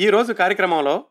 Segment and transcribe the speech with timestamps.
[0.00, 1.06] ఈరోజు కార్యక్రమంలో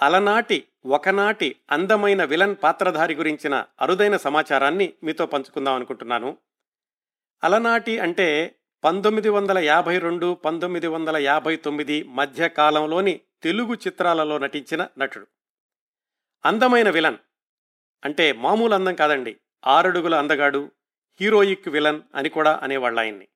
[0.00, 6.38] అలనాటి ఒకనాటి అందమైన విలన్ పాత్రధారి గురించిన అరుదైన సమాచారాన్ని మీతో పంచుకుందాం అనుకుంటున్నాను.
[7.44, 14.88] అలనాటి అంటే పంతొమ్మిది వందల యాభై రెండు పంతొమ్మిది వందల యాభై తొమ్మిది మధ్య కాలంలోని తెలుగు చిత్రాలలో నటించిన
[14.98, 15.26] నటుడు.
[16.44, 17.18] అందమైన విలన్
[18.04, 19.36] అంటే మామూలు అందం కాదండి
[19.66, 20.70] ఆరడుగుల అందగాడు
[21.20, 23.28] హీరోయిక్ విలన్ అని కూడా అనేవాళ్ళ ఆయన్ని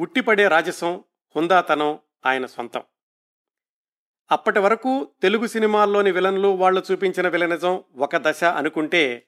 [0.00, 1.04] ఉట్టిపడే రాజసం
[1.36, 2.82] హుందాతనం ఆయన సొంతం.
[4.30, 9.26] అప్పటి వరకు తెలుగు సినిమాల్లోని విలన్లు వాళ్ళు చూపించిన విలనిజం ఒక దశ అనుకుంటే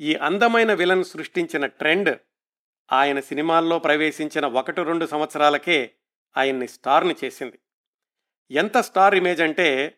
[0.00, 2.18] ఈ అందమైన విలన్ సృష్టించిన ట్రెండ్
[2.92, 5.90] ఆయన సినిమాల్లో ప్రవేశించిన ఒకటి రెండు సంవత్సరాలకే
[6.36, 7.58] ఆయన్ని స్టార్ని చేసింది.
[8.50, 9.96] ఎంత స్టార్ ఇమేజ్ అంటే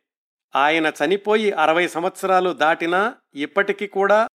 [0.56, 4.28] ఆయన చనిపోయి అరవై సంవత్సరాలు దాటినా ఇప్పటికీ కూడా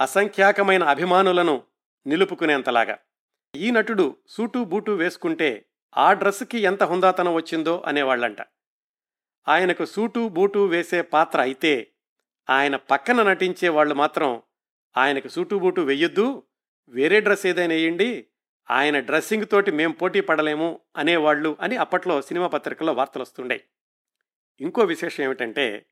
[0.00, 1.62] అసంఖ్యాకమైన అభిమానులను
[2.06, 2.98] నిలుపుకునేంతలాగా.
[3.56, 8.36] ఈ నటుడు సూటు బూటు వేసుకుంటే ఆ డ్రెస్కి ఎంత హుందాతనం వచ్చిందో అనేవాళ్ళంట.
[9.48, 11.92] ఆయనకు సూటు బూటు వేసే పాత్ర అయితే
[12.50, 14.42] ఆయన పక్కన నటించే వాళ్ళు మాత్రం
[14.96, 16.42] ఆయనకు సూటు బూటు వెయ్యొద్దు
[16.88, 18.26] వేరే డ్రెస్ ఏదైనా వేయండి
[18.70, 23.64] ఆయన డ్రెస్సింగ్ తోటి మేం పోటీ పడలేము అనేవాళ్ళు అని అప్పట్లో సినిమా పత్రికల్లో వార్తలు వస్తుండే
[24.60, 25.86] ఇంకో విశేషం ఏమిటంటే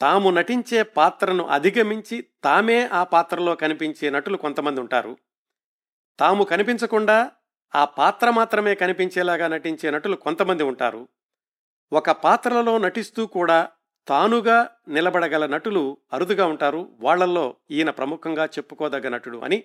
[0.00, 5.16] తాము నటించే పాత్రను అధిగమించి తామే ఆ పాత్రలో కనిపించే నటులు కొంతమంది ఉంటారు.
[6.18, 7.32] తాము కనిపించకుండా
[7.74, 11.08] ఆ పాత్ర మాత్రమే కనిపించేలాగా నటించే నటులు కొంతమంది ఉంటారు.
[11.92, 13.68] ఒక పాత్రలలో నటిస్తూ కూడా
[14.08, 16.88] తానుగా నిలబడగల నటులు అరుదుగా ఉంటారు.
[17.00, 19.64] వాళ్ళల్లో ఈయన ప్రముఖంగా చెప్పుకోదగ్గ నటుడు అని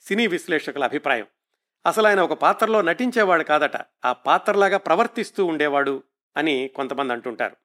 [0.00, 1.26] సినీ విశ్లేషకుల అభిప్రాయం.
[1.86, 6.02] అసలు ఆయన ఒక పాత్రలో నటించేవాడు కాదట ఆ పాత్రలాగా ప్రవర్తిస్తూ ఉండేవాడు
[6.36, 7.56] అని కొంతమంది అంటుంటారు.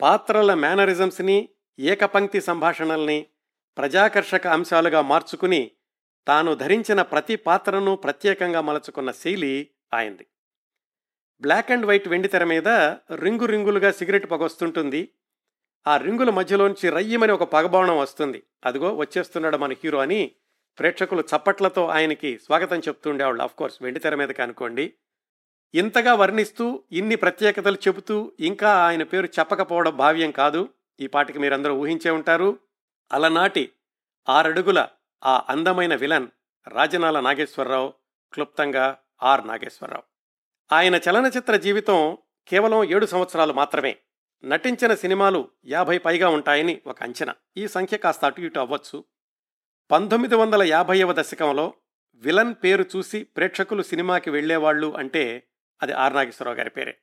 [0.00, 3.26] పాత్రల మేనరిజమ్స్ని ఏకపంక్తి సంభాషణల్ని
[3.78, 5.70] ప్రజాకర్షక అంశాలుగా మార్చుకుని
[6.26, 10.26] తాను ధరించిన ప్రతి పాత్రను ప్రత్యేకంగా మలచుకున్న శైలి ఆయనది.
[11.42, 12.68] బ్లాక్ అండ్ వైట్ వెండి తెర మీద
[13.14, 15.08] రింగు రింగులుగా సిగరెట్ పొగొస్తుంటుంది
[15.86, 18.42] ఆ రింగుల మధ్యలోంచి రయ్యమని ఒక పగబావణం వస్తుంది.
[18.64, 20.30] అదిగో వచ్చేస్తున్నాడు మన హీరో అని
[20.78, 24.92] ప్రేక్షకులు చప్పట్లతో ఆయనకి స్వాగతం చెప్తుండేవాళ్ళు ఆఫ్ కోర్స్ వెండి తెర మీదకి అనుకోండి.
[25.74, 30.68] ఇంతగా వర్ణిస్తూ ఇన్ని ప్రత్యేకతలు చెబుతూ ఇంకా ఆయన పేరు చెప్పకపోవడం భావ్యం కాదు.
[31.00, 32.58] ఈ పాటికి మీరందరూ ఊహించే ఉంటారు.
[33.12, 33.72] అలనాటి
[34.28, 34.88] ఆరడుగుల
[35.24, 36.28] ఆ అందమైన విలన్
[36.68, 37.92] రాజనాల నాగేశ్వరరావు
[38.32, 40.11] క్లుప్తంగా ఆర్ నాగేశ్వరరావు.
[40.72, 42.18] ఆయన చలనచిత్ర జీవితం
[42.48, 43.96] కేవలం ఏడు సంవత్సరాలు మాత్రమే.
[44.44, 47.34] నటించిన సినిమాలు యాభై పైగా ఉంటాయని ఒక అంచనా.
[47.56, 49.04] ఈ సంఖ్య కాస్త అటు ఇటు అవ్వచ్చు.
[49.90, 51.74] పంతొమ్మిది వందల యాభైవ దశకంలో
[52.14, 55.42] విలన్ పేరు చూసి ప్రేక్షకులు సినిమాకి వెళ్ళేవాళ్ళు అంటే
[55.82, 56.98] అది ఆర్ నాగేశ్వరరావు గారి పేరే.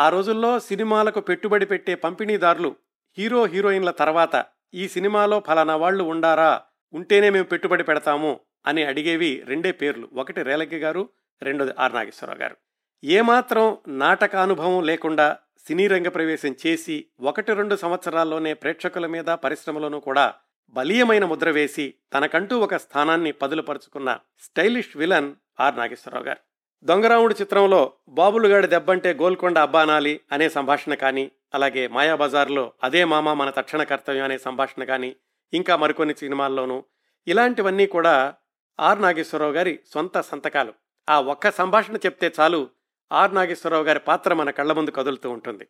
[0.00, 2.76] ఆ రోజుల్లో సినిమాలకు పెట్టుబడి పెట్టే పంపిణీదారులు
[3.18, 6.62] హీరో హీరోయిన్ల తర్వాత ఈ సినిమాలో ఫలానా వాళ్ళు ఉండారా
[6.94, 10.08] ఉంటేనే మేము పెట్టుబడి పెడతాము అని అడిగేవి రెండే పేర్లు.
[10.12, 11.08] ఒకటి రేలకి గారు
[11.42, 12.56] రెండోది ఆర్ నాగేశ్వరరావు గారు.
[13.04, 15.36] ఏమాత్రం నాటకానుభవం లేకుండా
[15.66, 20.34] సినీ రంగ ప్రవేశం చేసి ఒకటి రెండు సంవత్సరాల్లోనే ప్రేక్షకుల మీద పరిశ్రమలోనూ కూడా
[20.68, 26.38] బలీయమైన ముద్ర వేసి తనకంటూ ఒక స్థానాన్ని పదులుపరుచుకున్న స్టైలిష్ విలన్ ఆర్ నాగేశ్వరరావు గారు.
[26.82, 33.82] దొంగరాముడు చిత్రంలో బాబులుగాడి దెబ్బంటే గోల్కొండ అబ్బానాలి అనే సంభాషణ కానీ అలాగే మాయాబజార్లో అదే మామ మన తక్షణ
[33.82, 35.16] కర్తవ్యం అనే సంభాషణ కానీ
[35.52, 36.84] ఇంకా మరికొన్ని సినిమాల్లోనూ
[37.26, 38.34] ఇలాంటివన్నీ కూడా
[38.80, 40.74] ఆర్ నాగేశ్వరరావు గారి సొంత సంతకాలు.
[41.08, 42.68] ఆ ఒక్క సంభాషణ చెప్తే చాలు
[43.12, 45.66] ఆర్ నాగేశ్వరరావు గారి పాత్ర మన కళ్ళ ముందు కదులుతూ ఉంటుంది.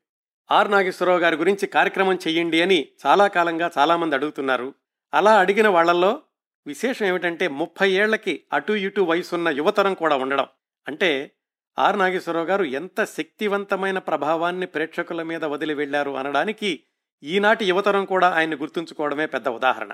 [0.50, 4.74] ఆర్ నాగేశ్వరరావు గారి గురించి కార్యక్రమం చెయ్యండి అని చాలా కాలంగా చాలామంది అడుగుతున్నారు.
[5.14, 6.22] అలా అడిగిన వాళ్ళలో
[6.66, 10.47] విశేషం ఏమిటంటే ముప్పై ఏళ్ళకి అటు ఇటు వయసున్న యువతరం కూడా ఉండడం.
[10.88, 11.30] అంటే
[11.78, 16.82] ఆర్ నాగేశ్వరరావు గారు ఎంత శక్తివంతమైన ప్రభావాన్ని ప్రేక్షకుల మీద వదిలి వెళ్ళారు అనడానికి
[17.22, 19.92] ఈనాటి యువతరం కూడా ఆయన్ని గుర్తుంచుకోవడమే పెద్ద ఉదాహరణ.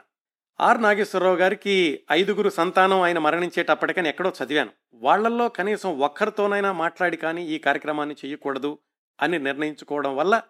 [0.62, 4.70] ఆర్ నాగేశ్వరరావు గారికి ఐదుగురు సంతానం ఆయన మరణించేటప్పటికని ఎక్కడో చదివాను.
[4.94, 8.78] వాళ్ళల్లో కనీసం ఒక్కరితోనైనా మాట్లాడి కానీ ఈ కార్యక్రమాన్ని చేయకూడదు
[9.22, 10.42] అని నిర్ణయించుకోవడం వల్ల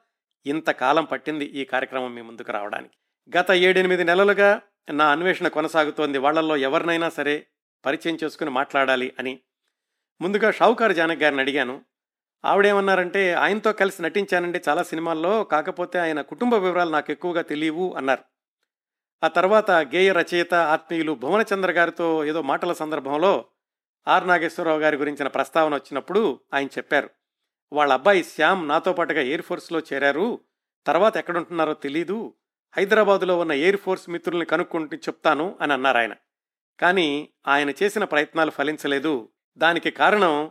[0.47, 2.95] ఇంతకాలం పట్టింది ఈ కార్యక్రమం మీ ముందుకు రావడానికి.
[3.39, 6.19] గత ఏడెనిమిది నెలలుగా నా అన్వేషణ కొనసాగుతోంది.
[6.19, 7.47] వాళ్ళల్లో ఎవరినైనా సరే
[7.87, 9.41] పరిచయం చేసుకుని మాట్లాడాలి అని
[10.21, 11.85] ముందుగా షావుకారు జానక్ గారిని అడిగాను.
[12.45, 18.32] ఆవిడేమన్నారంటే ఆయనతో కలిసి నటించానండి చాలా సినిమాల్లో కాకపోతే ఆయన కుటుంబ వివరాలు నాకు ఎక్కువగా తెలియవు అన్నారు.
[19.25, 23.45] ఆ తర్వాత గేయ రచయిత ఆత్మీయులు భువనచంద్ర గారితో ఏదో మాటల సందర్భంలో
[24.09, 27.11] ఆర్ నాగేశ్వరరావు గారి గురించిన ప్రస్తావన వచ్చినప్పుడు ఆయన చెప్పారు.
[27.73, 30.41] వాళ్ళ అబ్బాయి శ్యామ్ నాతో పాటుగా ఎయిర్ ఫోర్స్లో చేరారు.
[30.87, 32.35] తర్వాత ఎక్కడుంటున్నారో తెలీదు.
[32.77, 36.15] హైదరాబాదులో ఉన్న ఎయిర్ ఫోర్స్ మిత్రుల్ని కనుక్కుంటూ చెప్తాను అని అన్నారు ఆయన.
[36.81, 39.29] కానీ ఆయన చేసిన ప్రయత్నాలు ఫలించలేదు.
[39.57, 40.51] దానికి కారణం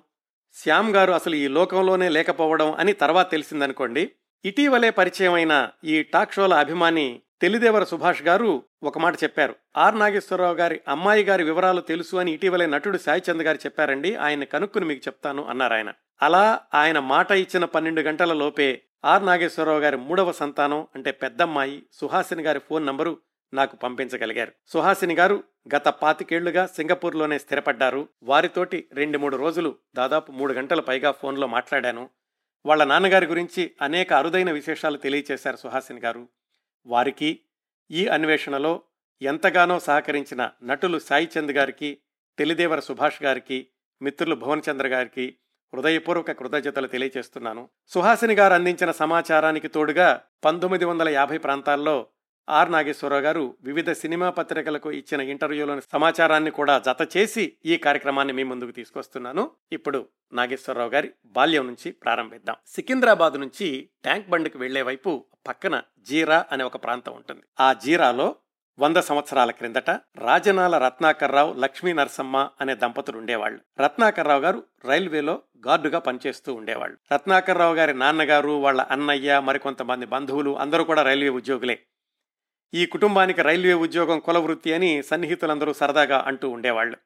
[0.53, 4.12] శ్యామ్ గారు అసలు ఈ లోకంలోనే లేకపోవడం అని తర్వాత తెలిసిందనుకోండి.
[4.45, 9.55] ఇటీవలే పరిచయమైన ఈ టాక్ షోల అభిమాని తెలిదేవర సుభాష్ గారు ఒక మాట చెప్పారు.
[9.77, 14.15] ఆర్ నాగేశ్వరరావు గారి అమ్మాయి గారి వివరాలు తెలుసు అని ఇటీవలే నటుడు సాయిచంద్ గారు చెప్పారండి.
[14.15, 15.93] ఆయన కనుక్కుని మీకు చెప్తాను అన్నారు ఆయన.
[16.21, 22.43] అలా ఆయన మాట ఇచ్చిన పన్నెండు గంటల లోపే ఆర్ నాగేశ్వరరావు గారి మూడవ సంతానం అంటే పెద్దమ్మాయి సుహాసిని
[22.43, 23.17] గారి ఫోన్ నంబరు
[23.53, 24.51] నాకు పంపించగలిగారు.
[24.67, 25.43] సుహాసిని గారు
[25.75, 28.07] గత పాతికేళ్ళుగా సింగపూర్లోనే స్థిరపడ్డారు.
[28.23, 32.09] వారితోటి రెండు మూడు రోజులు దాదాపు మూడు గంటల పైగా ఫోన్లో మాట్లాడాను.
[32.65, 36.27] వాళ్ళ నాన్నగారి గురించి అనేక అరుదైన విశేషాలు తెలియచేశారు సుహాసిని గారు.
[36.85, 37.39] వారికి
[37.91, 38.81] ఈ అన్వేషణలో
[39.21, 41.97] ఎంతగానో సహకరించిన నటులు సాయి చంద్ గారికి
[42.37, 43.67] తెలిదేవర సుభాష్ గారికి
[44.01, 45.37] మిత్రులు భువనచంద్ర గారికి
[45.73, 47.69] హృదయపూర్వక కృతజ్ఞతలు తెలియజేస్తున్నాను.
[47.87, 52.07] సుహాసిని గారు అందించిన సమాచారానికి తోడుగా పంతొమ్మిది వందల యాభై ప్రాంతాల్లో
[52.49, 58.43] ఆర్ నాగేశ్వరరావు గారు వివిధ సినిమా పత్రికలకు ఇచ్చిన ఇంటర్వ్యూలోని సమాచారాన్ని కూడా జత చేసి ఈ కార్యక్రమాన్ని మీ
[58.43, 59.51] ముందుకు తీసుకొస్తున్నాను.
[59.71, 62.55] ఇప్పుడు నాగేశ్వరరావు గారి బాల్యం నుంచి ప్రారంభిద్దాం.
[62.67, 67.41] సికింద్రాబాద్ నుంచి ట్యాంక్ బండ్కి వెళ్ళే వైపు పక్కన జీరా అనే ఒక ప్రాంతం ఉంటుంది.
[67.59, 68.35] ఆ జీరాలో
[68.79, 73.59] వంద సంవత్సరాల క్రిందట రాజనాల రత్నాకర్రావు లక్ష్మీ నరసమ్మ అనే దంపతులు ఉండేవాళ్ళు.
[73.81, 76.97] రత్నాకర్రావు గారు రైల్వేలో గార్డుగా పనిచేస్తూ ఉండేవాళ్ళు.
[77.13, 81.79] రత్నాకర్రావు గారి నాన్నగారు వాళ్ళ అన్నయ్య మరికొంతమంది బంధువులు అందరూ కూడా రైల్వే ఉద్యోగులే.
[82.73, 86.97] ఈ కుటుంబానికి రైల్వే ఉద్యోగం కులవృత్తి అని సన్నిహితులందరూ సరదాగా అంటూ ఉండేవాళ్ళు.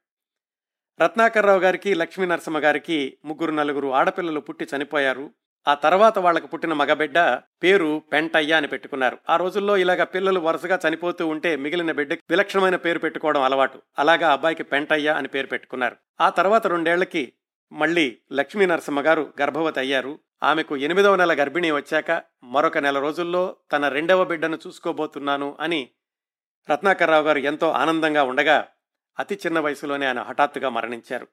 [1.02, 5.32] రత్నాకర్రావు గారికి లక్ష్మీ నరసింహ గారికి ముగ్గురు నలుగురు ఆడపిల్లలు పుట్టి చనిపోయారు.
[5.68, 7.20] ఆ తర్వాత వాళ్ళకు పుట్టిన మగబిడ్డ
[7.64, 9.18] పేరు పెంటయ్య అని పెట్టుకున్నారు.
[9.30, 13.82] ఆ రోజుల్లో ఇలాగ పిల్లలు వరుసగా చనిపోతూ ఉంటే మిగిలిన బిడ్డకి విలక్షణమైన పేరు పెట్టుకోవడం అలవాటు.
[14.00, 15.96] అలాగా అబ్బాయికి పెంటయ్య అని పేరు పెట్టుకున్నారు.
[16.22, 17.34] ఆ తర్వాత రెండేళ్ళకి
[17.72, 20.20] మళ్ళీ లక్ష్మీ నరసింహ గారు గర్భవతి అయ్యారు.
[20.44, 25.90] ఆమెకు ఎనిమిదవ నెల గర్భిణీ వచ్చాక మరొక నెల రోజుల్లో తన రెండవ బిడ్డను చూసుకోబోతున్నాను అని
[26.70, 28.68] రత్నాకర్రావు గారు ఎంతో ఆనందంగా ఉండగా
[29.20, 31.28] అతి చిన్న వయసులోనే ఆయన హఠాత్తుగా మరణించారు.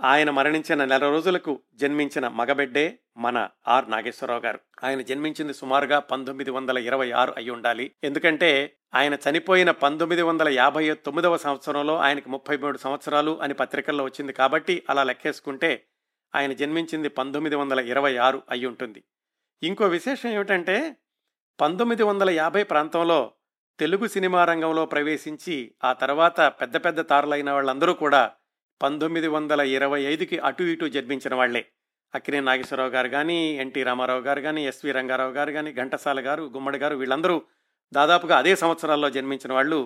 [0.00, 4.60] ఆయన మరణించిన నెల రోజులకు జన్మించిన మగబిడ్డే మన ఆర్ నాగేశ్వరరావు గారు.
[4.84, 7.94] ఆయన జన్మించింది సుమారుగా పంతొమ్మిది వందల ఇరవై ఆరు అయి ఉండాలి.
[8.04, 14.32] ఎందుకంటే ఆయన చనిపోయిన పంతొమ్మిది వందల యాభై తొమ్మిదవ సంవత్సరంలో ఆయనకి ముప్పై మూడు సంవత్సరాలు అని పత్రికల్లో వచ్చింది
[14.32, 15.84] కాబట్టి అలా లెక్కేసుకుంటే
[16.34, 19.00] ఆయన జన్మించింది పంతొమ్మిది వందల ఇరవై ఆరు అయి ఉంటుంది.
[19.62, 20.76] ఇంకో విశేషం ఏమిటంటే
[21.58, 23.18] పంతొమ్మిది వందల యాభై ప్రాంతంలో
[23.78, 28.22] తెలుగు సినిమా రంగంలో ప్రవేశించి ఆ తర్వాత పెద్ద పెద్ద తారులైన వాళ్ళందరూ కూడా
[28.80, 31.62] పంతొమ్మిది వందల ఇరవై ఐదుకి అటు ఇటు జన్మించిన వాళ్ళే
[32.14, 36.78] అక్కినే నాగేశ్వరరావు గారు కానీ ఎన్టీ రామారావు గారు కానీ ఎస్వి రంగారావు గారు కానీ ఘంటసాల గారు గుమ్మడి
[36.78, 37.36] గారు వీళ్ళందరూ
[37.92, 39.78] దాదాపుగా అదే సంవత్సరాల్లో జన్మించిన వాళ్ళు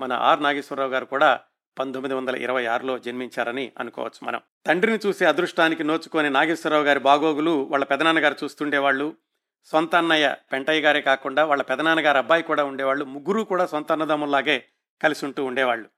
[0.00, 1.30] మన ఆర్ నాగేశ్వరరావు గారు కూడా
[1.78, 4.40] పంతొమ్మిది వందల ఇరవై ఆరులో జన్మించారని అనుకోవచ్చు మనం.
[4.66, 9.16] తండ్రిని చూసే అదృష్టానికి నోచుకొని నాగేశ్వరరావు గారి బాగోగులు వాళ్ళ పెదనాన్నగారు చూస్తుండేవాళ్ళు.
[9.64, 13.04] సొంత అన్నయ్య పెంటయ్య గారే కాకుండా వాళ్ళ పెదనాన్నగారు అబ్బాయి కూడా ఉండేవాళ్ళు.
[13.04, 14.64] ముగ్గురు కూడా సొంత అన్నదమ్ముల్లాగే
[15.02, 15.88] కలిసి ఉంటూ ఉండేవాళ్ళు.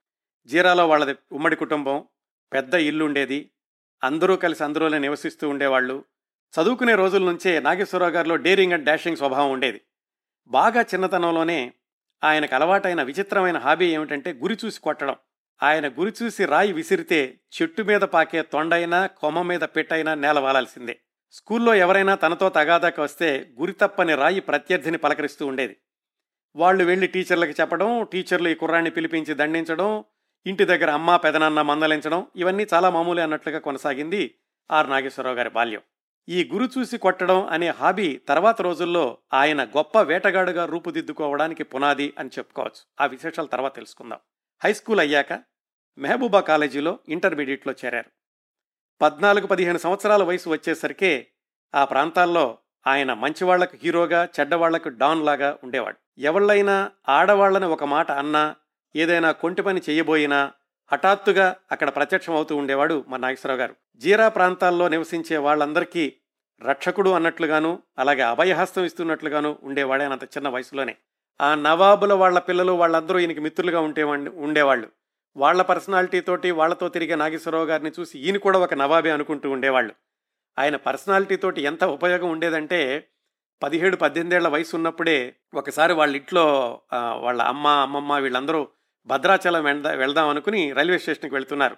[0.45, 2.05] జీరాలో వాళ్ళది ఉమ్మడి కుటుంబం
[2.53, 3.49] పెద్ద ఇల్లు ఉండేది.
[4.03, 6.05] అందరూ కలిసి అందరూనే నివసిస్తూ ఉండేవాళ్ళు.
[6.53, 9.81] చదువుకునే రోజుల నుంచే నాగేశ్వరరావు గారిలో డేరింగ్ అండ్ డాషింగ్ స్వభావం ఉండేది.
[10.47, 11.73] బాగా చిన్నతనంలోనే
[12.23, 15.15] ఆయనకు అలవాటైన విచిత్రమైన హాబీ ఏమిటంటే గురి చూసి కొట్టడం.
[15.61, 20.99] ఆయన గురి చూసి రాయి విసిరితే చెట్టు మీద పాకే తొండైనా కొమ్మ మీద పెట్టైనా నేల వాలాల్సిందే.
[21.31, 25.77] స్కూల్లో ఎవరైనా తనతో తగాదాకి వస్తే గురి తప్పని రాయి ప్రత్యర్థిని పలకరిస్తూ ఉండేది.
[26.55, 30.03] వాళ్ళు వెళ్ళి టీచర్లకు చెప్పడం టీచర్లు ఈ కుర్రాన్ని పిలిపించి దండించడం
[30.45, 34.35] ఇంటి దగ్గర అమ్మ పెదనాన్న మందలించడం ఇవన్నీ చాలా మామూలు అన్నట్లుగా కొనసాగింది
[34.71, 35.81] ఆర్ నాగేశ్వరరావు గారి బాల్యం.
[36.29, 42.81] ఈ గురు చూసి కొట్టడం అనే హాబీ తర్వాత రోజుల్లో ఆయన గొప్ప వేటగాడుగా రూపుదిద్దుకోవడానికి పునాది అని చెప్పుకోవచ్చు.
[43.01, 44.19] ఆ విశేషాలు తర్వాత తెలుసుకుందాం.
[44.65, 45.33] హై స్కూల్ అయ్యాక
[45.97, 48.11] మెహబూబా కాలేజీలో ఇంటర్మీడియట్లో చేరారు.
[49.01, 51.27] పద్నాలుగు పదిహేను సంవత్సరాల వయసు వచ్చేసరికే
[51.75, 52.57] ఆ ప్రాంతాల్లో
[52.87, 55.97] ఆయన మంచివాళ్ళకు హీరోగా చెడ్డవాళ్ళకు డాన్ లాగా ఉండేవాడు.
[56.17, 58.55] ఎవళ్ళైనా ఆడవాళ్ళని ఒక మాట అన్నా
[58.95, 60.51] ఏదైనా కొంటి పని చేయబోయినా
[60.91, 63.75] హఠాత్తుగా అక్కడ ప్రత్యక్షం అవుతూ ఉండేవాడు మా నాగేశ్వరరావు గారు.
[63.95, 66.13] జీరా ప్రాంతాల్లో నివసించే వాళ్ళందరికీ
[66.61, 70.95] రక్షకుడు అన్నట్లుగాను అలాగే అభయహస్తం ఇస్తున్నట్లుగాను ఉండేవాడే అంత చిన్న వయసులోనే.
[71.41, 74.89] ఆ నవాబుల వాళ్ళ పిల్లలు వాళ్ళందరూ ఈయనకి మిత్రులుగా ఉంటే ఉండేవాళ్ళు.
[75.37, 79.93] వాళ్ళ పర్సనాలిటీ తోటి వాళ్ళతో తిరిగే నాగేశ్వరరావు గారిని చూసి ఈయన కూడా ఒక నవాబే అనుకుంటూ ఉండేవాళ్ళు.
[80.59, 83.07] ఆయన పర్సనాలిటీ తోటి ఎంత ఉపయోగం ఉండేదంటే
[83.63, 88.67] పదిహేడు పద్దెనిమిదేళ్ళ వయసు ఉన్నప్పుడే ఒకసారి వాళ్ళ ఇంట్లో వాళ్ళ అమ్మ అమ్మమ్మ వీళ్ళందరూ
[89.05, 91.77] భద్రాచలం వెళ్దాం అనుకుని రైల్వే స్టేషన్కి వెళ్తున్నారు.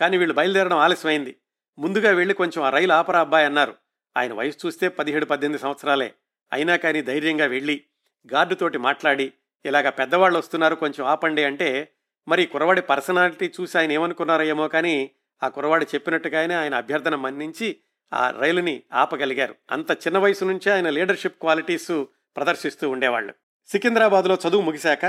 [0.00, 1.36] కానీ వీళ్ళు బయలుదేరడం ఆలస్యమైంది.
[1.78, 3.74] ముందుగా వెళ్ళి కొంచెం ఆ రైలు ఆపరా అబ్బాయి అన్నారు.
[4.16, 6.14] ఆయన వయసు చూస్తే పదిహేడు పద్దెనిమిది సంవత్సరాలే.
[6.52, 7.82] అయినా కానీ ధైర్యంగా వెళ్ళి
[8.32, 9.32] గార్డుతోటి మాట్లాడి
[9.64, 11.88] ఇలాగ పెద్దవాళ్ళు వస్తున్నారు కొంచెం ఆపండి అంటే
[12.28, 15.10] మరి కురవాడి పర్సనాలిటీ చూసి ఆయన ఏమనుకున్నారో ఏమో కానీ
[15.42, 17.76] ఆ కురవాడు చెప్పినట్టుగానే ఆయన అభ్యర్థన మన్నించి
[18.12, 19.54] ఆ రైలుని ఆపగలిగారు.
[19.70, 22.04] అంత చిన్న వయసు నుంచే ఆయన లీడర్షిప్ క్వాలిటీస్
[22.36, 23.34] ప్రదర్శిస్తూ ఉండేవాళ్ళు.
[23.66, 25.06] సికింద్రాబాద్లో చదువు ముగిశాక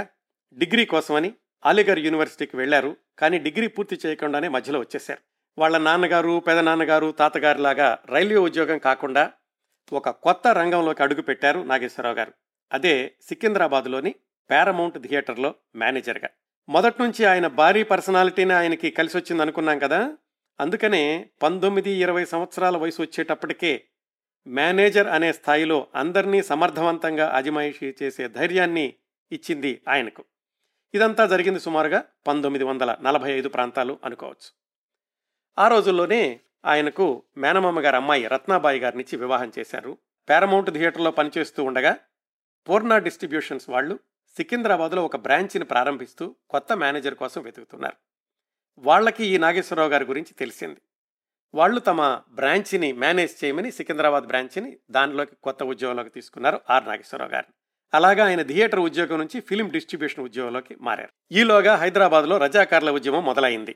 [0.54, 1.34] డిగ్రీ కోసమని
[1.66, 5.20] అలీగర్ యూనివర్సిటీకి వెళ్ళారు కానీ డిగ్రీ పూర్తి చేయకుండానే మధ్యలో వచ్చేశారు.
[5.58, 9.32] వాళ్ళ నాన్నగారు పెదనాన్నగారు తాతగారిలాగా రైల్వే ఉద్యోగం కాకుండా
[9.94, 12.34] ఒక కొత్త రంగంలోకి అడుగు పెట్టారు నాగేశ్వరరావు గారు.
[12.74, 14.16] అదే సికింద్రాబాద్లోని
[14.52, 16.30] పారమౌంట్ థియేటర్లో మేనేజర్గా.
[16.70, 20.18] మొదటి నుంచి ఆయన భారీ పర్సనాలిటీని ఆయనకి కలిసి వచ్చింది అనుకున్నాం కదా?
[20.60, 23.84] అందుకనే పంతొమ్మిది ఇరవై సంవత్సరాల వయసు వచ్చేటప్పటికే
[24.48, 28.94] మేనేజర్ అనే స్థాయిలో అందరినీ సమర్థవంతంగా అజమాయిషీ చేసే ధైర్యాన్ని
[29.32, 30.24] ఇచ్చింది ఆయనకు.
[30.94, 34.50] ఇదంతా జరిగింది సుమారుగా పంతొమ్మిది వందల నలభై ఐదు ప్రాంతాలు అనుకోవచ్చు.
[35.60, 39.98] ఆ రోజుల్లోనే ఆయనకు మేనమామ గారి అమ్మాయి రత్నాబాయి గారినిచ్చి వివాహం చేశారు.
[40.30, 41.98] పారమౌంట్ థియేటర్లో పనిచేస్తూ ఉండగా
[42.70, 44.00] పూర్ణ డిస్ట్రిబ్యూషన్స్ వాళ్ళు
[44.38, 47.96] సికింద్రాబాద్లో ఒక బ్రాంచ్ని ప్రారంభిస్తూ కొత్త మేనేజర్ కోసం వెతుకుతున్నారు.
[48.78, 50.82] వాళ్ళకి ఈ నాగేశ్వరరావు గారి గురించి తెలిసింది.
[51.54, 57.54] వాళ్ళు తమ బ్రాంచ్ని మేనేజ్ చేయమని సికింద్రాబాద్ బ్రాంచ్ని దానిలోకి కొత్త ఉద్యోగంలోకి తీసుకున్నారు ఆర్ నాగేశ్వరరావు గారిని
[57.94, 61.10] అలాగా ఆయన థియేటర్ ఉద్యోగం నుంచి ఫిలిం డిస్ట్రిబ్యూషన్ ఉద్యోగంలోకి మారారు.
[61.32, 63.76] ఈలోగా హైదరాబాద్లో రజాకారుల ఉద్యమం మొదలైంది.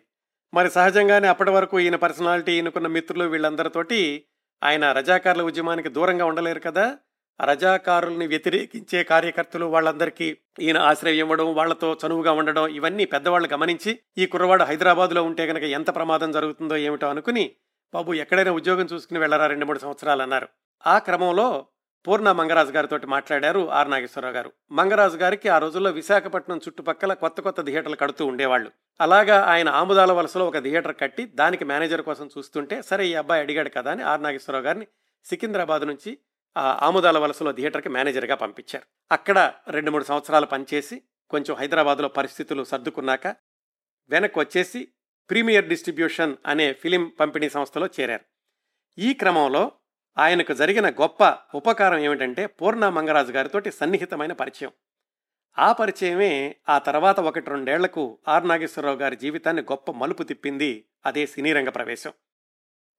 [0.54, 4.26] మరి సహజంగానే అప్పటి వరకు ఈయన పర్సనాలిటీ ఈయనకున్న మిత్రులు వీళ్ళందరితోటి
[4.64, 6.98] ఆయన రజాకారుల ఉద్యమానికి దూరంగా ఉండలేరు కదా?
[7.40, 14.64] రజాకారుల్ని వ్యతిరేకించే కార్యకర్తలు వాళ్ళందరికీ ఈయన ఆశ్రయం ఇవ్వడం వాళ్ళతో చనువుగా ఉండడం ఇవన్నీ పెద్దవాళ్ళు గమనించి ఈ కుర్రవాడు
[14.64, 17.56] హైదరాబాద్లో ఉంటే గనక ఎంత ప్రమాదం జరుగుతుందో ఏమిటో అనుకుని
[17.94, 20.48] బాబు ఎక్కడైనా ఉద్యోగం చూసుకుని వెళ్ళరా రెండు మూడు సంవత్సరాలు అన్నారు.
[20.86, 21.66] ఆ క్రమంలో
[22.08, 24.52] పూర్ణ మంగరాజు గారితో మాట్లాడారు ఆర్ నాగేశ్వరరావు గారు.
[24.72, 28.72] మంగరాజు గారికి ఆ రోజుల్లో విశాఖపట్నం చుట్టుపక్కల కొత్త కొత్త థియేటర్లు కడుతూ ఉండేవాళ్ళు.
[29.02, 33.70] అలాగా ఆయన ఆముదాల వలసలో ఒక థియేటర్ కట్టి దానికి మేనేజర్ కోసం చూస్తుంటే సరే ఈ అబ్బాయి అడిగాడు
[33.70, 34.88] కదా అని ఆర్ నాగేశ్వరరావు గారిని
[35.26, 36.18] సికింద్రాబాద్ నుంచి
[36.58, 38.86] ఆముదాల వలసలో థియేటర్కి మేనేజర్గా పంపించారు.
[39.12, 43.28] అక్కడ రెండు మూడు సంవత్సరాలు పనిచేసి కొంచెం హైదరాబాద్లో పరిస్థితులు సర్దుకున్నాక
[44.10, 44.88] వెనక్కి వచ్చేసి
[45.30, 48.26] ప్రీమియర్ డిస్ట్రిబ్యూషన్ అనే ఫిలిం పంపిణీ సంస్థలో చేరారు.
[48.98, 49.72] ఈ క్రమంలో
[50.18, 54.72] ఆయనకు జరిగిన గొప్ప ఉపకారం ఏమిటంటే పూర్ణ మంగరాజు గారితోటి సన్నిహితమైన పరిచయం.
[55.60, 61.54] ఆ పరిచయమే ఆ తర్వాత ఒకటి రెండేళ్ళకు ఆర్ నాగేశ్వరరావు గారి జీవితాన్ని గొప్ప మలుపు తిప్పింది అదే సినీ
[61.54, 62.14] రంగ ప్రవేశం.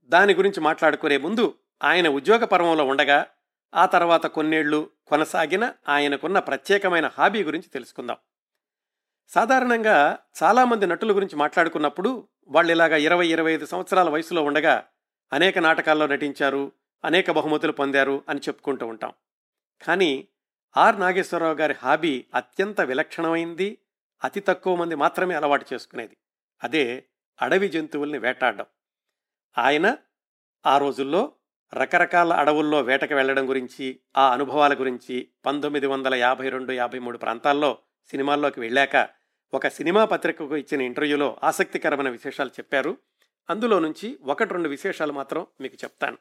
[0.05, 3.27] దాని గురించి మాట్లాడుకునే ముందు ఆయన ఉద్యోగ పర్వంలో ఉండగా
[3.77, 8.17] ఆ తర్వాత కొన్నేళ్ళు కొనసాగిన ఆయనకున్న ప్రత్యేకమైన హాబీ గురించి తెలుసుకుందాం.
[9.29, 14.85] సాధారణంగా చాలామంది నటుల గురించి మాట్లాడుకున్నప్పుడు వాళ్ళు ఇలాగా ఇరవై ఇరవై ఐదు సంవత్సరాల వయసులో ఉండగా
[15.33, 16.73] అనేక నాటకాల్లో నటించారు
[17.05, 19.13] అనేక బహుమతులు పొందారు అని చెప్పుకుంటూ ఉంటాం.
[19.83, 20.29] కానీ
[20.77, 23.79] ఆర్ నాగేశ్వరరావు గారి హాబీ అత్యంత విలక్షణమైంది
[24.25, 26.17] అతి తక్కువ మంది మాత్రమే అలవాటు చేసుకునేది.
[26.65, 27.05] అదే
[27.43, 28.67] అడవి జంతువుల్ని వేటాడడం.
[29.59, 29.97] ఆయన
[30.67, 31.33] ఆ రోజుల్లో
[31.75, 37.79] రకరకాల అడవుల్లో వేటకు వెళ్ళడం గురించి ఆ అనుభవాల గురించి పంతొమ్మిది వందల యాభై రెండు యాభై మూడు ప్రాంతాల్లో
[38.11, 39.09] సినిమాల్లోకి వెళ్ళాక
[39.55, 42.97] ఒక సినిమా పత్రికకు ఇచ్చిన ఇంటర్వ్యూలో ఆసక్తికరమైన విశేషాలు చెప్పారు.
[43.51, 46.19] అందులో నుంచి ఒకటి రెండు విశేషాలు మాత్రం మీకు చెప్తాను.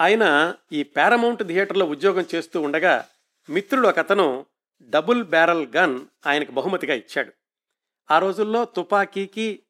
[0.00, 3.08] ఆయన ఈ పారమౌంట్ థియేటర్లో ఉద్యోగం చేస్తూ ఉండగా
[3.50, 4.46] మిత్రుడు ఒకతను
[4.82, 7.32] డబుల్ బ్యారల్ గన్ ఆయనకు బహుమతిగా ఇచ్చాడు.
[8.10, 9.62] ఆ రోజుల్లో తుపాకీకి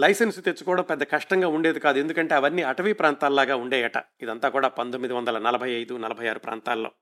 [0.00, 1.98] లైసెన్స్ తెచ్చుకోవడం పెద్ద కష్టంగా ఉండేది కాదు.
[1.98, 3.92] ఎందుకంటే అవన్నీ అటవీ ప్రాంతాల్లాగా ఉండేయట.
[4.22, 6.92] ఇదంతా కూడా పంతొమ్మిది వందల నలభై ఐదు నలభై ఆరు ప్రాంతాల్లో.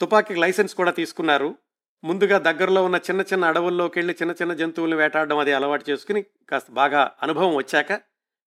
[0.00, 1.56] తుపాకీకి లైసెన్స్ కూడా తీసుకున్నారు.
[2.04, 6.70] ముందుగా దగ్గరలో ఉన్న చిన్న చిన్న అడవుల్లోకి వెళ్ళి చిన్న చిన్న జంతువులను వేటాడడం అది అలవాటు చేసుకుని కాస్త
[6.70, 8.00] బాగా అనుభవం వచ్చాక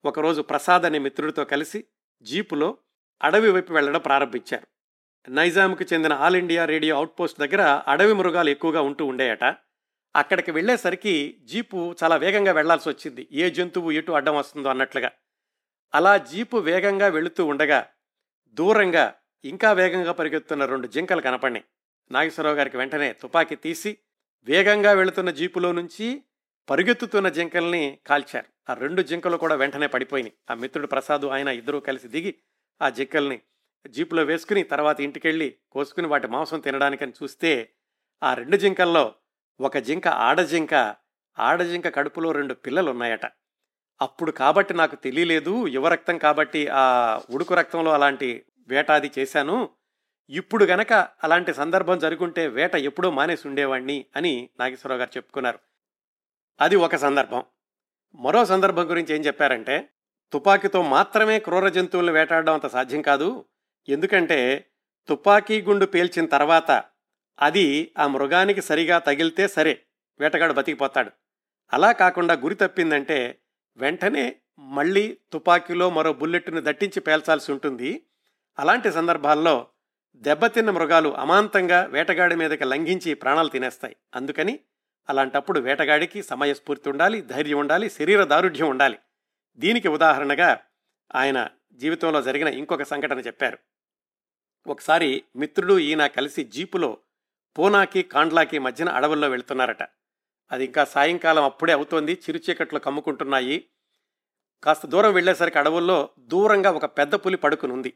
[0.05, 1.83] ఒకరోజు ప్రసాద్ అనే మిత్రుడితో కలిసి
[2.21, 2.77] జీపులో
[3.23, 4.67] అడవి వైపు వెళ్ళడం ప్రారంభించారు.
[5.29, 9.43] నైజాంకు చెందిన ఆల్ ఇండియా రేడియో అవుట్పోస్ట్ దగ్గర అడవి మృగాలు ఎక్కువగా ఉంటూ ఉండేయట.
[10.15, 13.27] అక్కడికి వెళ్ళేసరికి జీపు చాలా వేగంగా వెళ్ళాల్సి వచ్చింది.
[13.31, 15.11] ఏ జంతువు ఎటు అడ్డం వస్తుందో అన్నట్లుగా.
[15.95, 17.89] అలా జీపు వేగంగా వెళుతూ ఉండగా
[18.47, 19.13] దూరంగా
[19.45, 21.65] ఇంకా వేగంగా పరిగెత్తున్న రెండు జింకలు కనపడినాయి
[22.11, 23.97] నాగేశ్వరరావు గారికి వెంటనే తుపాకీ తీసి
[24.43, 26.23] వేగంగా వెళుతున్న జీపులో నుంచి
[26.69, 28.71] పరుగెత్తుతున్న జింకల్ని కాల్చారు.
[28.71, 30.33] ఆ రెండు జింకలు కూడా వెంటనే పడిపోయినాయి.
[30.51, 32.35] ఆ మిత్రుడు ప్రసాద్ ఆయన ఇద్దరూ కలిసి దిగి
[32.81, 33.41] ఆ జింకల్ని
[33.87, 37.69] జీపులో వేసుకుని తర్వాత ఇంటికెళ్ళి కోసుకుని వాటి మాంసం తినడానికని చూస్తే
[38.23, 39.15] ఆ రెండు జింకల్లో
[39.63, 40.95] ఒక జింక ఆడజింక
[41.39, 43.25] ఆడజింక కడుపులో రెండు పిల్లలు ఉన్నాయట
[44.01, 46.83] అప్పుడు కాబట్టి నాకు తెలియలేదు యువరక్తం కాబట్టి ఆ
[47.29, 49.69] ఉడుకు రక్తంలో అలాంటి వేటాది చేశాను.
[50.29, 55.59] ఇప్పుడు గనక అలాంటి సందర్భం జరుగుంటే వేట ఎప్పుడో మానేసి ఉండేవాణ్ణి అని నాగేశ్వరరావు గారు చెప్పుకున్నారు.
[56.61, 57.43] అది ఒక సందర్భం.
[58.15, 59.89] మరో సందర్భం గురించి ఏం చెప్పారంటే
[60.33, 63.45] తుపాకీతో మాత్రమే క్రూర జంతువులను వేటాడడం అంత సాధ్యం కాదు.
[63.89, 64.65] ఎందుకంటే
[65.07, 66.83] తుపాకీ గుండు పేల్చిన తర్వాత
[67.39, 69.79] అది ఆ మృగానికి సరిగా తగిలితే సరే
[70.19, 71.11] వేటగాడు బతికిపోతాడు.
[71.73, 73.39] అలా కాకుండా గురి తప్పిందంటే
[73.77, 78.03] వెంటనే మళ్ళీ తుపాకీలో మరో బుల్లెట్ను దట్టించి పేల్చాల్సి ఉంటుంది.
[78.59, 79.67] అలాంటి సందర్భాల్లో
[80.15, 83.95] దెబ్బతిన్న మృగాలు అమాంతంగా వేటగాడి మీదకి లంఘించి ప్రాణాలు తినేస్తాయి.
[84.15, 84.59] అందుకని
[85.09, 88.99] అలాంటప్పుడు వేటగాడికి సమయస్ఫూర్తి ఉండాలి ధైర్యం ఉండాలి శరీర దారుఢ్యం ఉండాలి.
[89.57, 90.59] దీనికి ఉదాహరణగా
[91.15, 93.57] ఆయన జీవితంలో జరిగిన ఇంకొక సంఘటన చెప్పారు.
[94.67, 96.97] ఒకసారి మిత్రుడు ఈయన కలిసి జీపులో
[97.59, 99.83] పూనాకి కాండ్లాకి మధ్యన అడవుల్లో వెళుతున్నారట.
[100.51, 102.13] అది ఇంకా సాయంకాలం అప్పుడే అవుతోంది.
[102.13, 103.65] చిరుచీకట్లు కమ్ముకుంటున్నాయి.
[104.63, 107.93] కాస్త దూరం వెళ్ళేసరికి అడవుల్లో దూరంగా ఒక పెద్ద పులి పడుకుని ఉంది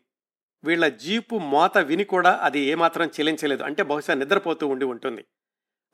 [0.64, 3.64] వీళ్ళ జీపు మోత విని కూడా అది ఏమాత్రం చెలించలేదు.
[3.64, 5.26] అంటే బహుశా నిద్రపోతూ ఉండి ఉంటుంది.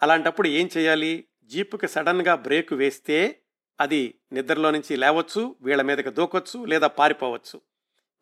[0.03, 1.27] అలాంటప్పుడు ఏం చేయాలి?
[1.43, 3.39] జీపుకి సడన్గా బ్రేక్ వేస్తే
[3.79, 7.62] అది నిద్రలో నుంచి లేవచ్చు వీళ్ళ మీదకి దూకొచ్చు లేదా పారిపోవచ్చు.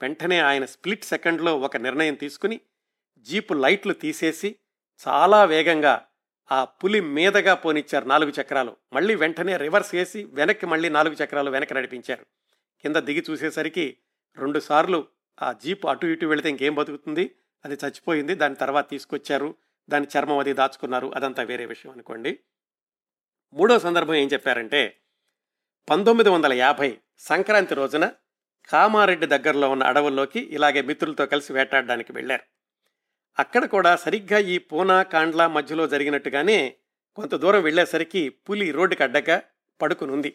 [0.01, 2.59] వెంటనే ఆయన స్ప్లిట్ సెకండ్లో ఒక నిర్ణయం తీసుకుని
[3.19, 4.55] జీపు లైట్లు తీసేసి
[5.07, 6.05] చాలా వేగంగా
[6.51, 8.75] ఆ పులి మీదగా పోనిచ్చారు నాలుగు చక్రాలు.
[8.93, 12.25] మళ్ళీ వెంటనే రివర్స్ వేసి వెనక్కి మళ్ళీ నాలుగు చక్రాలు వెనక్కి నడిపించారు.
[12.81, 13.97] కింద దిగి చూసేసరికి
[14.37, 15.07] రెండుసార్లు
[15.41, 17.35] ఆ జీపు అటు ఇటు వెళితే ఇంకేం బతుకుతుంది?
[17.65, 18.35] అది చచ్చిపోయింది.
[18.35, 19.55] దాని తర్వాత తీసుకొచ్చారు.
[19.89, 21.11] దాని చర్మం అది దాచుకున్నారు.
[21.15, 22.39] అదంతా వేరే విషయం అనుకోండి.
[23.53, 24.97] మూడో సందర్భం ఏం చెప్పారంటే
[25.89, 28.11] పంతొమ్మిది వందల యాభై సంక్రాంతి రోజున
[28.69, 32.60] కామారెడ్డి దగ్గరలో ఉన్న అడవుల్లోకి ఇలాగే మిత్రులతో కలిసి వేటాడడానికి వెళ్ళారు.
[33.39, 36.75] అక్కడ కూడా సరిగ్గా ఈ పూనా కాండ్లా మధ్యలో జరిగినట్టుగానే
[37.17, 39.41] కొంత దూరం వెళ్ళేసరికి పులి రోడ్డుకి అడ్డక
[39.79, 40.31] పడుకుని ఉంది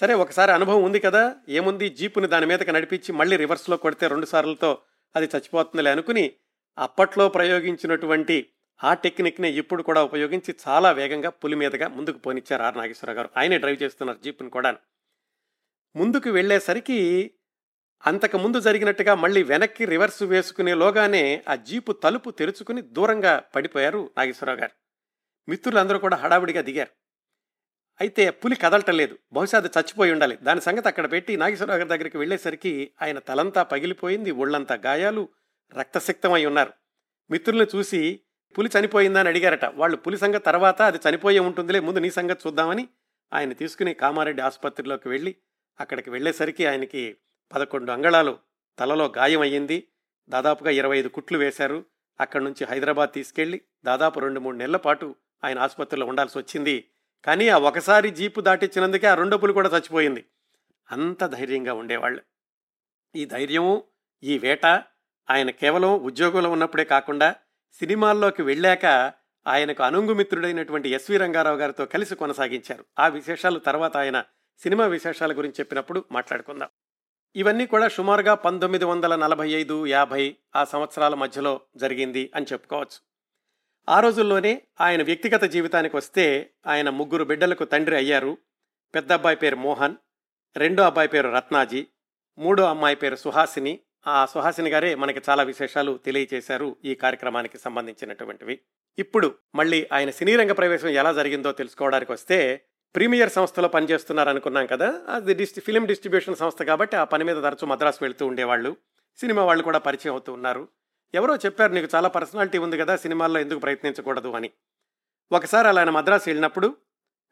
[0.00, 4.82] సరే ఒకసారి అనుభవం ఉంది కదా ఏముంది జీపుని దాని మీదకి నడిపించి మళ్ళీ రివర్స్లో కొడితే రెండు సార్లతో
[5.14, 6.32] అది చచ్చిపోతుందిలే అనుకుని
[6.78, 8.36] అప్పట్లో ప్రయోగించినటువంటి
[8.80, 13.28] ఆ టెక్నిక్ని ఇప్పుడు కూడా ఉపయోగించి చాలా వేగంగా పులి మీదగా ముందుకు పోనిచ్చారు ఆర్ నాగేశ్వర గారు.
[13.36, 14.70] ఆయనే డ్రైవ్ చేస్తున్నారు జీపుని కూడా
[15.96, 16.98] ముందుకు వెళ్ళేసరికి
[18.06, 24.70] అంతకుముందు జరిగినట్టుగా మళ్ళీ వెనక్కి రివర్స్ వేసుకునేలోగానే ఆ జీపు తలుపు తెరుచుకుని దూరంగా పడిపోయారు నాగేశ్వరరావు గారు.
[25.48, 26.90] మిత్రులందరూ కూడా హడావిడిగా దిగారు.
[28.00, 29.18] అయితే పులి కదలటలేదు.
[29.32, 30.38] బహుశా అది చచ్చిపోయి ఉండాలి.
[30.42, 35.28] దాని సంగతి అక్కడ పెట్టి నాగేశ్వరరావు గారి దగ్గరికి వెళ్ళేసరికి ఆయన తలంతా పగిలిపోయింది ఒళ్ళంతా గాయాలు
[35.78, 36.72] రక్తసిక్తమై ఉన్నారు.
[37.30, 38.20] మిత్రుల్ని చూసి
[38.58, 39.64] పులి చనిపోయిందని అడిగారట.
[39.64, 42.88] వాళ్ళు పులి సంగతి తర్వాత అది చనిపోయే ఉంటుందిలే ముందు నీ సంగతి చూద్దామని
[43.32, 45.34] ఆయన తీసుకుని కామారెడ్డి ఆసుపత్రిలోకి వెళ్ళి
[45.80, 47.16] అక్కడికి వెళ్ళేసరికి ఆయనకి
[47.52, 48.38] పదకొండు అంగళాలు
[48.78, 49.88] తలలో గాయమయ్యింది.
[50.28, 51.84] దాదాపుగా ఇరవై ఐదు కుట్లు వేశారు.
[52.20, 55.14] అక్కడి నుంచి హైదరాబాద్ తీసుకెళ్ళి దాదాపు రెండు మూడు నెలల పాటు
[55.44, 56.84] ఆయన ఆసుపత్రిలో ఉండాల్సి వచ్చింది.
[57.24, 60.24] కానీ ఆ ఒకసారి జీపు దాటించినందుకే ఆ రెండో కూడా చచ్చిపోయింది.
[60.92, 62.22] అంత ధైర్యంగా ఉండేవాళ్ళు.
[63.16, 63.84] ఈ ధైర్యము
[64.22, 64.66] ఈ వేట
[65.30, 67.34] ఆయన కేవలం ఉద్యోగంలో ఉన్నప్పుడే కాకుండా
[67.72, 68.86] సినిమాల్లోకి వెళ్ళాక
[69.46, 72.84] ఆయనకు అనుంగుమిత్రుడైనటువంటి ఎస్వి రంగారావు గారితో కలిసి కొనసాగించారు.
[72.98, 74.24] ఆ విశేషాలు తర్వాత ఆయన
[74.58, 76.68] సినిమా విశేషాల గురించి చెప్పినప్పుడు మాట్లాడుకుందాం.
[77.36, 82.98] ఇవన్నీ కూడా సుమారుగా పంతొమ్మిది వందల నలభై ఐదు యాభై ఆ సంవత్సరాల మధ్యలో జరిగింది అని చెప్పుకోవచ్చు.
[83.88, 88.38] ఆ రోజుల్లోనే ఆయన వ్యక్తిగత జీవితానికి వస్తే ఆయన ముగ్గురు బిడ్డలకు తండ్రి అయ్యారు.
[88.94, 89.94] పెద్ద అబ్బాయి పేరు మోహన్
[90.56, 91.86] రెండో అబ్బాయి పేరు రత్నాజీ
[92.38, 93.80] మూడో అమ్మాయి పేరు సుహాసిని.
[94.06, 98.60] ఆ సుహాసిని గారే మనకి చాలా విశేషాలు తెలియచేశారు ఈ కార్యక్రమానికి సంబంధించినటువంటివి.
[98.98, 105.00] ఇప్పుడు మళ్ళీ ఆయన సినీ రంగ ప్రవేశం ఎలా జరిగిందో తెలుసుకోవడానికి వస్తే ప్రీమియర్ సంస్థలో పనిచేస్తున్నారు అనుకున్నాం కదా
[105.08, 108.76] అది డిస్టి ఫిలిం డిస్ట్రిబ్యూషన్ సంస్థ కాబట్టి ఆ పని మీద తరచూ మద్రాసు వెళ్తూ ఉండేవాళ్ళు.
[109.16, 110.68] సినిమా వాళ్ళు కూడా పరిచయం అవుతూ ఉన్నారు.
[111.14, 114.50] ఎవరో చెప్పారు నీకు చాలా పర్సనాలిటీ ఉంది కదా సినిమాల్లో ఎందుకు ప్రయత్నించకూడదు అని.
[115.32, 116.76] ఒకసారి అలా ఆయన మద్రాసు వెళ్ళినప్పుడు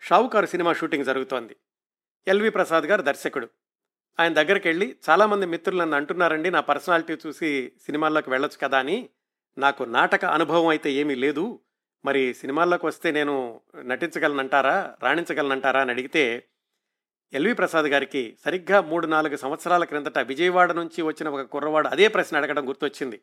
[0.01, 1.57] షావుకారు సినిమా షూటింగ్ జరుగుతోంది.
[2.29, 3.49] ఎల్వి ప్రసాద్ గారు దర్శకుడు.
[4.21, 9.09] ఆయన దగ్గరికి వెళ్ళి చాలామంది మిత్రులు నన్ను అంటున్నారండి నా పర్సనాలిటీ చూసి సినిమాల్లోకి వెళ్ళొచ్చు కదా అని.
[9.59, 11.61] నాకు నాటక అనుభవం అయితే ఏమీ లేదు.
[12.05, 16.45] మరి సినిమాల్లోకి వస్తే నేను నటించగలనంటారా రాణించగలనంటారా అని అడిగితే
[17.33, 22.37] ఎల్వి ప్రసాద్ గారికి సరిగ్గా మూడు నాలుగు సంవత్సరాల క్రిందట విజయవాడ నుంచి వచ్చిన ఒక కుర్రవాడు అదే ప్రశ్న
[22.37, 23.21] అడగడం గుర్తొచ్చింది.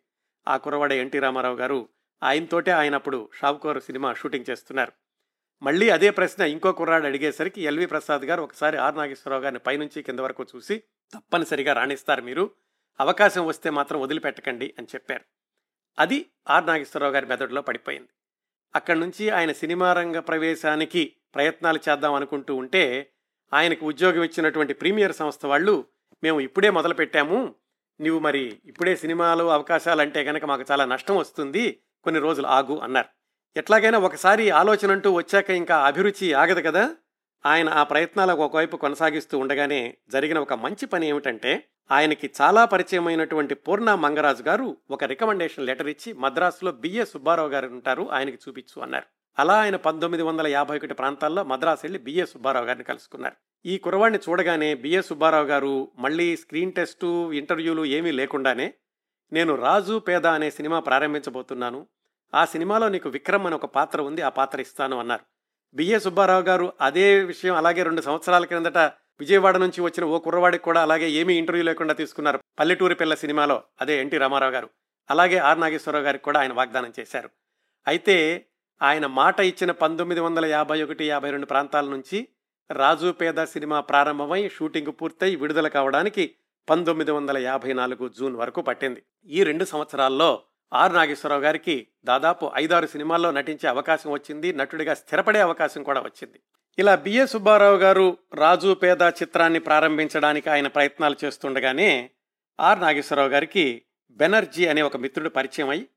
[0.48, 1.90] ఆ కుర్రవాడ ఎన్టీ రామారావు గారు
[2.24, 4.92] ఆయనతోటే ఆయన అప్పుడు షావుకోర్ సినిమా షూటింగ్ చేస్తున్నారు.
[5.64, 10.20] మళ్ళీ అదే ప్రశ్న ఇంకో కుర్రాడు అడిగేసరికి ఎల్వి ప్రసాద్ గారు ఒకసారి ఆర్ నాగేశ్వరరావు గారిని పైనుంచి కింద
[10.20, 10.84] వరకు చూసి
[11.14, 12.52] తప్పనిసరిగా రాణిస్తారు మీరు
[13.00, 15.22] అవకాశం వస్తే మాత్రం వదిలిపెట్టకండి అని చెప్పారు.
[16.00, 18.10] అది ఆర్ నాగేశ్వరరావు గారి మెదడులో పడిపోయింది.
[18.76, 23.12] అక్కడి నుంచి ఆయన సినిమా రంగ ప్రవేశానికి ప్రయత్నాలు చేద్దాం అనుకుంటూ ఉంటే
[23.54, 25.86] ఆయనకు ఉద్యోగం ఇచ్చినటువంటి ప్రీమియర్ సంస్థ వాళ్ళు
[26.24, 27.56] మేము ఇప్పుడే మొదలు పెట్టాము
[28.02, 31.80] నువ్వు మరి ఇప్పుడే సినిమాలు అవకాశాలు అంటే కనుక మాకు చాలా నష్టం వస్తుంది.
[32.04, 33.08] కొన్ని రోజులు ఆగు అన్నారు.
[33.58, 36.96] ఎట్లాగైనా ఒకసారి ఆలోచన అంటూ వచ్చాక ఇంకా అభిరుచి ఆగదు కదా?
[37.46, 43.96] ఆయన ఆ ప్రయత్నాలకు ఒకవైపు కొనసాగిస్తూ ఉండగానే జరిగిన ఒక మంచి పని ఏమిటంటే ఆయనకి చాలా పరిచయమైనటువంటి పూర్ణ
[43.96, 49.06] మంగరాజు గారు ఒక రికమెండేషన్ లెటర్ ఇచ్చి మద్రాసులో బిఏ సుబ్బారావు గారు ఉంటారు ఆయనకి చూపించు అన్నారు.
[49.40, 53.36] అలా ఆయన పంతొమ్మిది వందల యాభై ఒకటి ప్రాంతాల్లో మద్రాసు వెళ్ళి బిఏ సుబ్బారావు గారిని కలుసుకున్నారు.
[53.66, 58.74] ఈ కురవాణ్ణి చూడగానే బిఏ సుబ్బారావు గారు మళ్ళీ స్క్రీన్ టెస్టు ఇంటర్వ్యూలు ఏమీ లేకుండానే
[59.34, 61.88] నేను రాజు పేద అనే సినిమా ప్రారంభించబోతున్నాను.
[62.34, 65.35] ఆ సినిమాలో నీకు విక్రమ్ అని ఒక పాత్ర ఉంది ఆ పాత్ర ఇస్తాను అన్నారు.
[65.76, 68.78] బిఏ సుబ్బారావు గారు అదే విషయం అలాగే రెండు సంవత్సరాల క్రిందట
[69.20, 74.02] విజయవాడ నుంచి వచ్చిన ఓ కుర్రవాడికి కూడా అలాగే ఏమీ ఇంటర్వ్యూ లేకుండా తీసుకున్నారు పల్లెటూరి పిల్ల సినిమాలో అదే
[74.02, 74.70] ఎన్టీ రామారావు గారు.
[75.10, 77.30] అలాగే ఆర్ నాగేశ్వరరావు గారికి కూడా ఆయన వాగ్దానం చేశారు.
[77.88, 78.46] అయితే
[78.82, 82.28] ఆయన మాట ఇచ్చిన పంతొమ్మిది వందల యాభై ఒకటి యాభై రెండు ప్రాంతాల నుంచి
[82.72, 86.36] రాజు పేద సినిమా ప్రారంభమై షూటింగ్ పూర్తయి విడుదల కావడానికి
[86.70, 89.04] పంతొమ్మిది వందల యాభై నాలుగు జూన్ వరకు పట్టింది.
[89.26, 95.84] ఈ రెండు సంవత్సరాల్లో ఆర్ నాగేశ్వరరావు గారికి దాదాపు ఐదారు సినిమాల్లో నటించే అవకాశం వచ్చింది నటుడిగా స్థిరపడే అవకాశం
[95.84, 96.40] కూడా వచ్చింది.
[96.80, 102.10] ఇలా బిఏ సుబ్బారావు గారు రాజు పేద చిత్రాన్ని ప్రారంభించడానికి ఆయన ప్రయత్నాలు చేస్తుండగానే
[102.60, 105.88] ఆర్ నాగేశ్వరరావు గారికి బెనర్జీ అనే ఒక మిత్రుడు పరిచయం అయి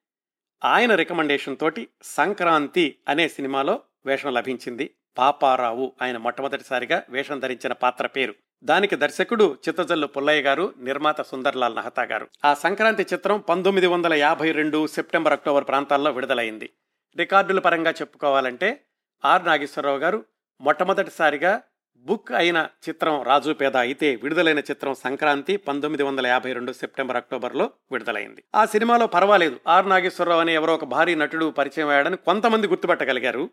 [0.64, 4.90] ఆయన రికమెండేషన్ తోటి సంక్రాంతి అనే సినిమాలో వేషం లభించింది.
[5.18, 8.34] పాపారావు ఆయన మొట్టమొదటిసారిగా వేషం ధరించిన పాత్ర పేరు.
[8.62, 12.28] దానికి దర్శకుడు చిత్తజల్లు పుల్లయ్య గారు నిర్మాత సుందర్లాల్ నహతా గారు.
[12.44, 16.70] ఆ సంక్రాంతి చిత్రం పంతొమ్మిది వందల యాభై రెండు సెప్టెంబర్ అక్టోబర్ ప్రాంతాల్లో విడుదలైంది.
[17.16, 18.80] రికార్డుల పరంగా చెప్పుకోవాలంటే
[19.24, 20.24] ఆర్ నాగేశ్వరరావు గారు
[20.60, 21.62] మొట్టమొదటిసారిగా
[21.96, 27.70] బుక్ అయిన చిత్రం రాజు పేద అయితే విడుదలైన చిత్రం సంక్రాంతి పంతొమ్మిది వందల యాభై రెండు సెప్టెంబర్ అక్టోబర్లో
[27.92, 28.44] విడుదలైంది.
[28.54, 33.50] ఆ సినిమాలో పర్వాలేదు ఆర్ నాగేశ్వరరావు అనే ఎవరో ఒక భారీ నటుడు పరిచయం అయ్యాడని కొంతమంది గుర్తుపట్టగలిగారు.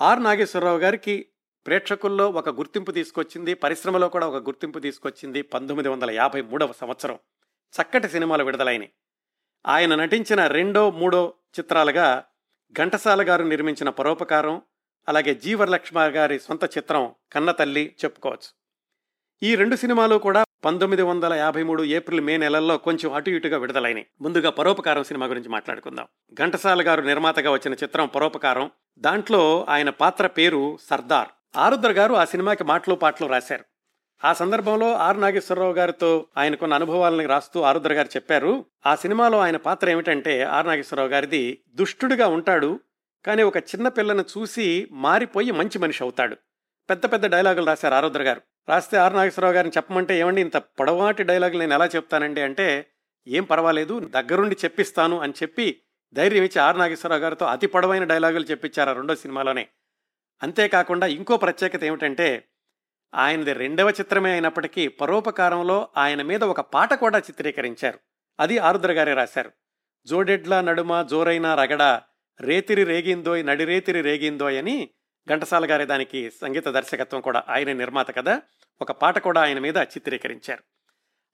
[0.00, 1.26] ఆర్ నాగేశ్వరరావు గారికి
[1.66, 7.18] ప్రేక్షకుల్లో ఒక గుర్తింపు తీసుకొచ్చింది పరిశ్రమలో కూడా ఒక గుర్తింపు తీసుకొచ్చింది పంతొమ్మిది వందల యాభై మూడవ సంవత్సరం.
[7.72, 8.90] చక్కటి సినిమాలు విడుదలైనవి
[9.66, 12.24] ఆయన నటించిన రెండో మూడో చిత్రాలుగా
[12.72, 14.62] ఘంటసాల గారు నిర్మించిన పరోపకారం
[15.08, 18.48] అలాగే జీవరలక్ష్మ గారి సొంత చిత్రం కన్నతల్లి చెప్పుకోవచ్చు.
[19.42, 24.06] ఈ రెండు సినిమాలు కూడా పంతొమ్మిది వందల యాభై మూడు ఏప్రిల్ మే నెలల్లో కొంచెం అటు ఇటుగా విడుదలైనవి
[24.20, 26.06] ముందుగా పరోపకారం సినిమా గురించి మాట్లాడుకుందాం.
[26.34, 28.70] ఘంటసాల గారు నిర్మాతగా వచ్చిన చిత్రం పరోపకారం.
[28.98, 31.28] దాంట్లో ఆయన పాత్ర పేరు సర్దార్.
[31.56, 33.64] ఆరుద్ర గారు ఆ సినిమాకి మాటలు పాటలు రాశారు.
[34.24, 38.64] ఆ సందర్భంలో ఆర్ నాగేశ్వరరావు గారితో ఆయనకున్న అనుభవాలను రాస్తూ ఆరుద్ర గారు చెప్పారు.
[38.86, 42.80] ఆ సినిమాలో ఆయన పాత్ర ఏమిటంటే ఆర్ నాగేశ్వరరావు గారిది దుష్టుడిగా ఉంటాడు
[43.26, 46.36] కానీ ఒక చిన్న పిల్లను చూసి మారిపోయి మంచి మనిషి అవుతాడు.
[46.90, 48.40] పెద్ద పెద్ద డైలాగులు రాశారు ఆరుద్ర గారు.
[48.68, 52.86] రాస్తే ఆర్ నాగేశ్వరరావు గారిని చెప్పమంటే ఏమండి ఇంత పొడవాటి డైలాగులు నేను ఎలా చెప్తానండి అంటే
[53.28, 55.80] ఏం పర్వాలేదు దగ్గరుండి చెప్పిస్తాను అని చెప్పి
[56.14, 59.68] ధైర్యం ఇచ్చి ఆర్ నాగేశ్వరరావు గారితో అతి పొడవైన డైలాగులు చెప్పించారు ఆ రెండో సినిమాలోనే.
[60.42, 62.48] అంతేకాకుండా ఇంకో ప్రత్యేకత ఏమిటంటే
[63.14, 67.98] ఆయనది రెండవ చిత్రమే అయినప్పటికీ పరోపకారంలో ఆయన మీద ఒక పాట కూడా చిత్రీకరించారు.
[68.40, 69.52] అది ఆరుద్ర గారే రాశారు.
[70.06, 72.00] జోడెడ్ల నడుమ జోరైన రగడ
[72.40, 74.90] రేతిరి రేగిందోయ్ నడిరేతిరి రేగిందోయ్ అని
[75.28, 78.42] ఘంటసాల గారి దానికి సంగీత దర్శకత్వం కూడా ఆయన నిర్మాత కదా
[78.80, 80.62] ఒక పాట కూడా ఆయన మీద చిత్రీకరించారు.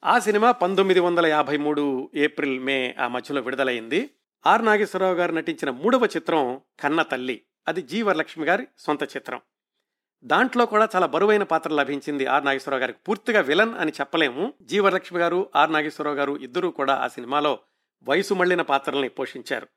[0.05, 4.11] ఆ సినిమా పంతొమ్మిది వందల యాభై మూడు ఏప్రిల్ మే ఆ మధ్యలో విడుదలైంది.
[4.47, 7.43] ఆర్ నాగేశ్వరరావు గారు నటించిన మూడవ చిత్రం కన్న తల్లి.
[7.69, 9.41] అది జీవరలక్ష్మి గారి సొంత చిత్రం.
[10.25, 12.99] దాంట్లో కూడా చాలా బరువైన పాత్ర లభించింది ఆర్ నాగేశ్వరరావు గారికి.
[13.09, 14.55] పూర్తిగా విలన్ అని చెప్పలేము.
[14.63, 17.59] జీవరలక్ష్మి గారు ఆర్ నాగేశ్వరరావు గారు ఇద్దరూ కూడా ఆ సినిమాలో
[18.03, 19.69] వయసు మళ్ళిన పాత్రల్ని పోషించారు.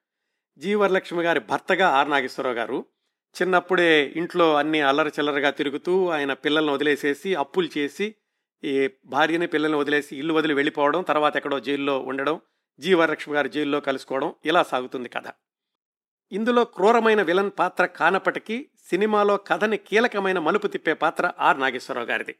[0.57, 2.85] జీవరలక్ష్మి గారి భర్తగా ఆర్ నాగేశ్వరరావు గారు
[3.41, 8.15] చిన్నప్పుడే ఇంట్లో అన్ని అల్లరి చిల్లరగా తిరుగుతూ ఆయన పిల్లల్ని వదిలేసేసి అప్పులు చేసి
[8.63, 12.41] ఈ భార్యని పిల్లల్ని వదిలేసి ఇల్లు వదిలి వెళ్ళిపోవడం తర్వాత ఎక్కడో జైల్లో ఉండడం
[12.79, 15.27] జీవరలక్ష్మి గారు జైల్లో కలుసుకోవడం ఇలా సాగుతుంది కథ.
[16.35, 22.35] ఇందులో క్రూరమైన విలన్ పాత్ర కానప్పటికీ సినిమాలో కథని కీలకమైన మలుపు తిప్పే పాత్ర ఆర్ నాగేశ్వరరావు గారిది.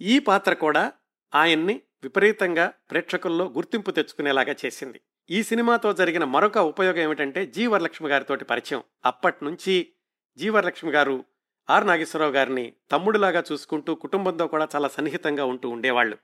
[0.00, 0.92] ఈ పాత్ర కూడా
[1.34, 5.00] ఆయన్ని విపరీతంగా ప్రేక్షకుల్లో గుర్తింపు తెచ్చుకునేలాగా చేసింది.
[5.30, 8.82] ఈ సినిమాతో జరిగిన మరొక ఉపయోగం ఏమిటంటే జీ వరలక్ష్మి గారితోటి పరిచయం.
[9.04, 9.92] అప్పటి నుంచి
[10.36, 11.24] జీ వరలక్ష్మి గారు
[11.70, 16.18] ఆర్ నాగేశ్వరరావు గారిని తమ్ముడిలాగా చూసుకుంటూ కుటుంబంతో కూడా చాలా సన్నిహితంగా ఉంటూ ఉండేవాళ్ళు.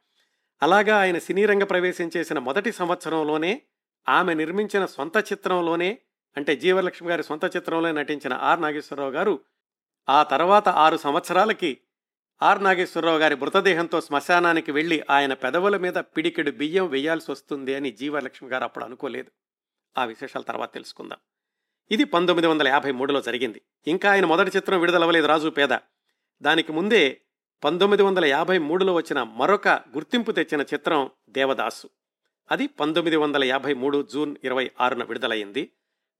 [0.63, 3.63] అలాగా ఆయన సినీ రంగ ప్రవేశం చేసిన మొదటి సంవత్సరంలోనే
[4.09, 5.99] ఆమె నిర్మించిన సొంత చిత్రంలోనే
[6.37, 9.41] అంటే జీవలక్ష్మి గారి సొంత చిత్రంలో నటించిన ఆర్ నాగేశ్వరరావు గారు
[10.09, 11.79] ఆ తర్వాత ఆరు సంవత్సరాలకి
[12.43, 18.51] ఆర్ నాగేశ్వరరావు గారి మృతదేహంతో శ్మశానానికి వెళ్ళి ఆయన పెదవుల మీద పిడికెడు బియ్యం వేయాల్సి వస్తుంది అని జీవలక్ష్మి
[18.51, 19.31] గారు అప్పుడు అనుకోలేదు.
[19.99, 21.19] ఆ విశేషాల తర్వాత తెలుసుకుందాం.
[21.91, 23.63] ఇది పంతొమ్మిది వందల యాభై మూడులో జరిగింది.
[23.87, 25.69] ఇంకా ఆయన మొదటి చిత్రం విడుదలవ్వలేదు రాజు పేద.
[26.43, 27.21] దానికి ముందే
[27.65, 31.89] పంతొమ్మిది వందల యాభై మూడులో వచ్చిన మరొక గుర్తింపు తెచ్చిన చిత్రం దేవదాసు.
[32.51, 35.71] అది పంతొమ్మిది వందల యాభై మూడు జూన్ ఇరవై ఆరున విడుదలయ్యింది.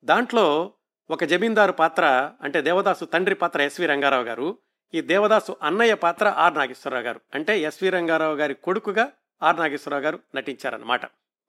[0.05, 0.73] దాంట్లో
[1.11, 4.59] ఒక జమీందారు పాత్ర అంటే దేవదాసు తండ్రి పాత్ర ఎస్వి రంగారావు గారు
[4.95, 9.13] ఈ దేవదాసు అన్నయ్య పాత్ర ఆర్ నాగేశ్వరరావు గారు అంటే ఎస్వి రంగారావు గారి కొడుకుగా
[9.43, 11.01] ఆర్ నాగేశ్వరరావు గారు నటించారనమాట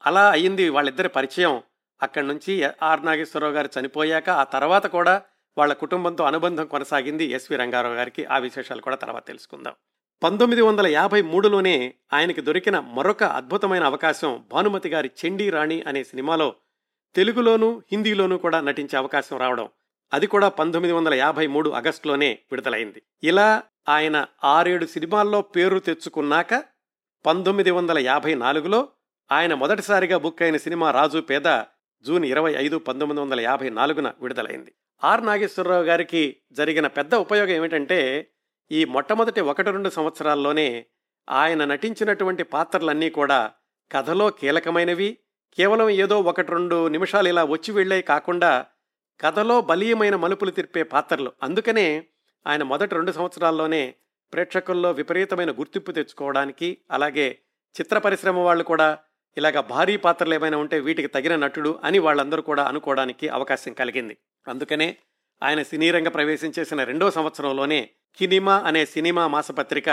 [0.05, 1.61] అలా అయ్యింది వాళ్ళిద్దరి పరిచయం.
[2.01, 5.21] అక్కడి నుంచి ఆర్ నాగేశ్వరరావు గారు చనిపోయాక ఆ తర్వాత కూడా
[5.57, 8.25] వాళ్ళ కుటుంబంతో అనుబంధం కొనసాగింది ఎస్వి రంగారావు గారికి.
[8.25, 9.73] ఆ విశేషాలు కూడా తర్వాత తెలుసుకుందాం.
[10.23, 16.55] పంతొమ్మిది వందల యాభై మూడులోనే ఆయనకి దొరికిన మరొక అద్భుతమైన అవకాశం భానుమతి గారి చెండీ రాణి అనే సినిమాలో
[17.15, 19.69] తెలుగులోనూ హిందీలోనూ కూడా నటించే అవకాశం రావడం
[20.13, 23.01] అది కూడా పంతొమ్మిది వందల యాభై మూడు ఆగస్టులోనే విడుదలైంది.
[23.23, 26.63] ఇలా ఆయన ఆరేడు సినిమాల్లో పేరు తెచ్చుకున్నాక
[27.25, 28.87] పంతొమ్మిది వందల యాభై నాలుగులో
[29.31, 31.63] ఆయన మొదటిసారిగా బుక్ అయిన సినిమా రాజు పేద
[32.05, 34.71] జూన్ ఇరవై ఐదు పంతొమ్మిది వందల యాభై నాలుగున విడుదలైంది.
[35.03, 38.27] ఆర్ నాగేశ్వరరావు గారికి జరిగిన పెద్ద ఉపయోగం ఏమిటంటే
[38.71, 40.85] ఈ మొట్టమొదటి ఒకటి రెండు సంవత్సరాల్లోనే
[41.29, 43.51] ఆయన నటించినటువంటి పాత్రలన్నీ కూడా
[43.91, 45.17] కథలో కీలకమైనవి
[45.57, 48.65] కేవలం ఏదో ఒకటి రెండు నిమిషాలు ఇలా వచ్చి వెళ్ళే కాకుండా
[49.21, 51.31] కథలో బలీయమైన మలుపులు తిప్పే పాత్రలు.
[51.43, 52.05] అందుకనే
[52.47, 53.95] ఆయన మొదటి రెండు సంవత్సరాల్లోనే
[54.33, 57.39] ప్రేక్షకుల్లో విపరీతమైన గుర్తింపు తెచ్చుకోవడానికి అలాగే
[57.81, 58.97] చిత్ర పరిశ్రమ వాళ్ళు కూడా
[59.37, 64.17] ఇలాగ భారీ పాత్రలు ఏమైనా ఉంటే వీటికి తగిన నటుడు అని వాళ్ళందరూ కూడా అనుకోవడానికి అవకాశం కలిగింది.
[64.47, 64.97] అందుకనే
[65.43, 69.89] ఆయన సినీ రంగ ప్రవేశం చేసిన రెండో సంవత్సరంలోనే కినిమా అనే సినిమా మాసపత్రిక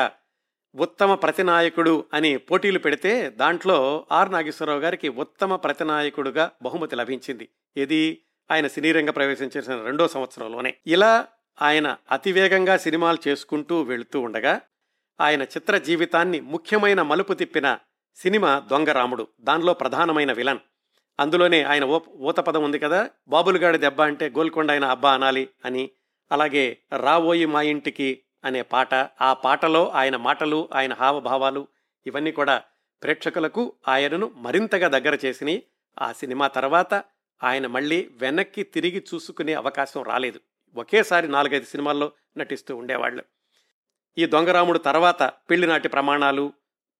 [0.74, 7.48] ఉత్తమ ప్రతినాయకుడు అని పోటీలు పెడితే దాంట్లో ఆర్ నాగేశ్వరరావు గారికి ఉత్తమ ప్రతినాయకుడుగా బహుమతి లభించింది.
[7.76, 10.74] ఇది ఆయన సినీ రంగ ప్రవేశం చేసిన రెండో సంవత్సరంలోనే.
[10.86, 11.26] ఇలా
[11.62, 14.60] ఆయన అతివేగంగా సినిమాలు చేసుకుంటూ వెళుతూ ఉండగా
[15.20, 17.78] ఆయన చిత్ర జీవితాన్ని ముఖ్యమైన మలుపు తిప్పిన
[18.16, 20.58] సినిమా దొంగరాముడు దానిలో ప్రధానమైన విలన్.
[21.20, 25.90] అందులోనే ఆయన ఊ ఊతపదం ఉంది కదా బాబులుగాడి దెబ్బ అంటే గోల్కొండ ఆయన అబ్బా అనాలి అని.
[26.32, 31.66] అలాగే రావోయి మా ఇంటికి అనే పాట ఆ పాటలో ఆయన మాటలు ఆయన హావభావాలు
[32.06, 32.62] ఇవన్నీ కూడా
[33.02, 35.62] ప్రేక్షకులకు ఆయనను మరింతగా దగ్గర చేసినాయి.
[36.00, 36.94] ఆ సినిమా తర్వాత
[37.42, 40.40] ఆయన మళ్ళీ వెనక్కి తిరిగి చూసుకునే అవకాశం రాలేదు.
[40.76, 43.24] ఒకేసారి నాలుగైదు సినిమాల్లో నటిస్తూ ఉండేవాళ్ళు.
[44.18, 46.52] ఈ దొంగరాముడు తర్వాత పెళ్ళినాటి ప్రమాణాలు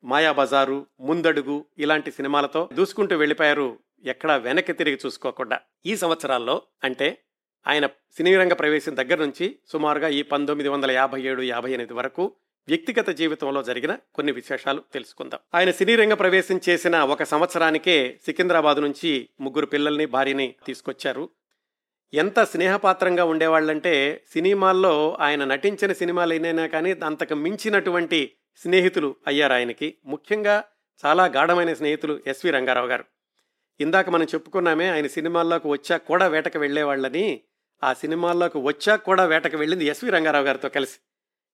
[0.04, 5.60] మాయాబజారు ముందడుగు ఇలాంటి సినిమాలతో దూసుకుంటూ వెళ్ళిపోయారు ఎక్కడా వెనక్కి తిరిగి చూసుకోకుండా.
[5.86, 7.22] ఈ సంవత్సరాల్లో అంటే
[7.66, 12.32] ఆయన సినీ రంగ ప్రవేశం దగ్గర నుంచి సుమారుగా ఈ పంతొమ్మిది వందల యాభై ఏడు యాభై ఎనిమిది వరకు
[12.68, 15.40] వ్యక్తిగత జీవితంలో జరిగిన కొన్ని విశేషాలు తెలుసుకుందాం.
[15.54, 21.28] ఆయన సినీ రంగ ప్రవేశం చేసిన ఒక సంవత్సరానికే సికింద్రాబాద్ నుంచి ముగ్గురు పిల్లల్ని భార్యని తీసుకొచ్చారు.
[22.14, 29.94] ఎంత స్నేహపాత్రంగా ఉండేవాళ్ళంటే సినిమాల్లో ఆయన నటించిన సినిమాలు అయినైనా కానీ అంతకు మించినటువంటి స్నేహితులు అయ్యారు ఆయనకి.
[30.06, 30.64] ముఖ్యంగా
[31.06, 33.04] చాలా గాఢమైన స్నేహితులు ఎస్వి రంగారావు గారు.
[33.80, 37.40] ఇందాక మనం చెప్పుకున్నామే ఆయన సినిమాల్లోకి వచ్చాక కూడా వేటకు వెళ్ళేవాళ్ళని
[37.82, 40.98] ఆ సినిమాల్లోకి వచ్చాక కూడా వేటకు వెళ్ళింది ఎస్వి రంగారావు గారితో కలిసి.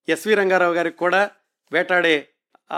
[0.09, 1.31] ఎస్వి రంగారావు గారికి కూడా
[1.73, 2.29] వేటాడే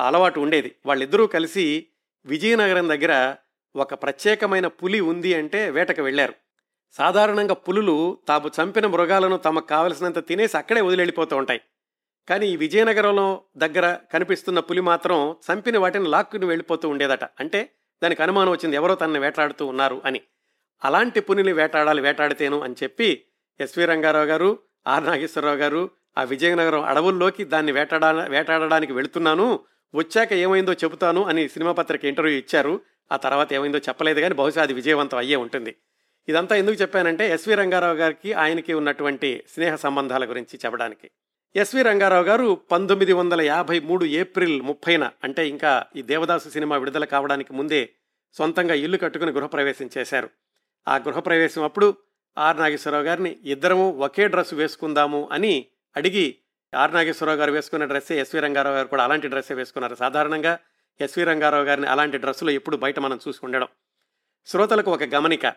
[0.07, 0.75] అలవాటు ఉండేది.
[0.87, 1.87] వాళ్ళిద్దరూ కలిసి
[2.27, 3.37] విజయనగరం దగ్గర
[3.77, 6.35] ఒక ప్రత్యేకమైన పులి ఉంది అంటే వేటకు వెళ్ళారు.
[6.93, 11.61] సాధారణంగా పులులు తాము చంపిన మృగాలను తమకు కావలసినంత తినేసి అక్కడే వదిలిపోతూ ఉంటాయి.
[12.29, 17.25] కానీ ఈ విజయనగరంలో దగ్గర కనిపిస్తున్న పులి మాత్రం చంపిన వాటిని లాక్కుని వెళ్ళిపోతూ ఉండేదట.
[17.25, 17.71] అంటే
[18.03, 20.21] దానికి అనుమానం వచ్చింది ఎవరో తనని వేటాడుతూ ఉన్నారు అని.
[20.85, 23.25] అలాంటి పులిని వేటాడాలి వేటాడితేను అని చెప్పి
[23.61, 29.61] ఎస్వి రంగారావు గారు ఆర్ నాగేశ్వరరావు గారు ఆ విజయనగరం అడవుల్లోకి దాన్ని వేటాడా వేటాడడానికి వెళుతున్నాను.
[29.95, 32.81] వచ్చాక ఏమైందో చెబుతాను అని సినిమా పత్రిక ఇంటర్వ్యూ ఇచ్చారు.
[33.13, 35.77] ఆ తర్వాత ఏమైందో చెప్పలేదు కానీ బహుశా అది విజయవంతం అయ్యే ఉంటుంది.
[36.29, 41.11] ఇదంతా ఎందుకు చెప్పానంటే ఎస్వి రంగారావు గారికి ఆయనకి ఉన్నటువంటి స్నేహ సంబంధాల గురించి చెప్పడానికి.
[41.57, 47.05] ఎస్వి రంగారావు గారు పంతొమ్మిది వందల యాభై మూడు ఏప్రిల్ ముప్పైన అంటే ఇంకా ఈ దేవదాసు సినిమా విడుదల
[47.05, 47.89] కావడానికి ముందే
[48.33, 50.29] సొంతంగా ఇల్లు కట్టుకుని గృహప్రవేశం చేశారు.
[50.89, 51.95] ఆ గృహప్రవేశం అప్పుడు
[52.47, 55.53] ఆర్ నాగేశ్వరరావు గారిని ఇద్దరము ఒకే డ్రెస్ వేసుకుందాము అని
[55.97, 56.27] అడిగి
[56.75, 59.95] ఆర్ నాగేశ్వరరావు గారు వేసుకున్న డ్రెస్సే ఎస్వి రంగారావు గారు కూడా అలాంటి డ్రెస్సే వేసుకున్నారు.
[59.95, 60.59] సాధారణంగా
[61.01, 63.69] ఎస్వి రంగారావు గారిని అలాంటి డ్రెస్సులో ఎప్పుడు బయట మనం చూసి ఉండడం.
[64.47, 65.53] శ్రోతలకు ఒక గమనిక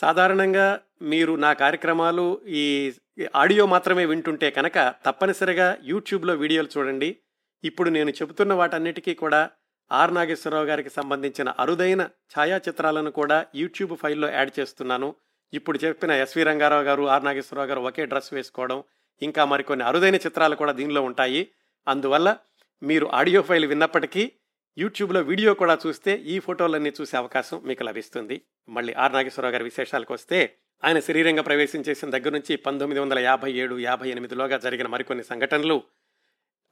[0.00, 0.66] సాధారణంగా
[1.02, 2.92] మీరు నా కార్యక్రమాలు ఈ
[3.34, 7.16] ఆడియో మాత్రమే వింటుంటే కనుక తప్పనిసరిగా యూట్యూబ్లో వీడియోలు చూడండి.
[7.64, 9.50] ఇప్పుడు నేను చెబుతున్న వాటన్నిటికీ కూడా
[9.90, 12.02] ఆర్ నాగేశ్వరరావు గారికి సంబంధించిన అరుదైన
[12.34, 15.14] ఛాయాచిత్రాలను కూడా యూట్యూబ్ ఫైల్లో యాడ్ చేస్తున్నాను.
[15.52, 18.84] ఇప్పుడు చెప్పిన ఎస్వి రంగారావు గారు ఆర్ నాగేశ్వరరావు గారు ఒకే డ్రెస్ వేసుకోవడం
[19.22, 21.48] ఇంకా మరికొన్ని అరుదైన చిత్రాలు కూడా దీనిలో ఉంటాయి.
[21.88, 22.36] అందువల్ల
[22.82, 24.32] మీరు ఆడియో ఫైల్ విన్నప్పటికీ
[24.78, 28.42] యూట్యూబ్లో వీడియో కూడా చూస్తే ఈ ఫోటోలన్నీ చూసే అవకాశం మీకు లభిస్తుంది.
[28.68, 33.52] మళ్ళీ ఆర్ నాగేశ్వరరావు గారి విశేషాలకు వస్తే ఆయన శరీరంగ ప్రవేశం చేసిన దగ్గర నుంచి పంతొమ్మిది వందల యాభై
[33.52, 35.82] ఏడు యాభై ఎనిమిదిలోగా జరిగిన మరికొన్ని సంఘటనలు.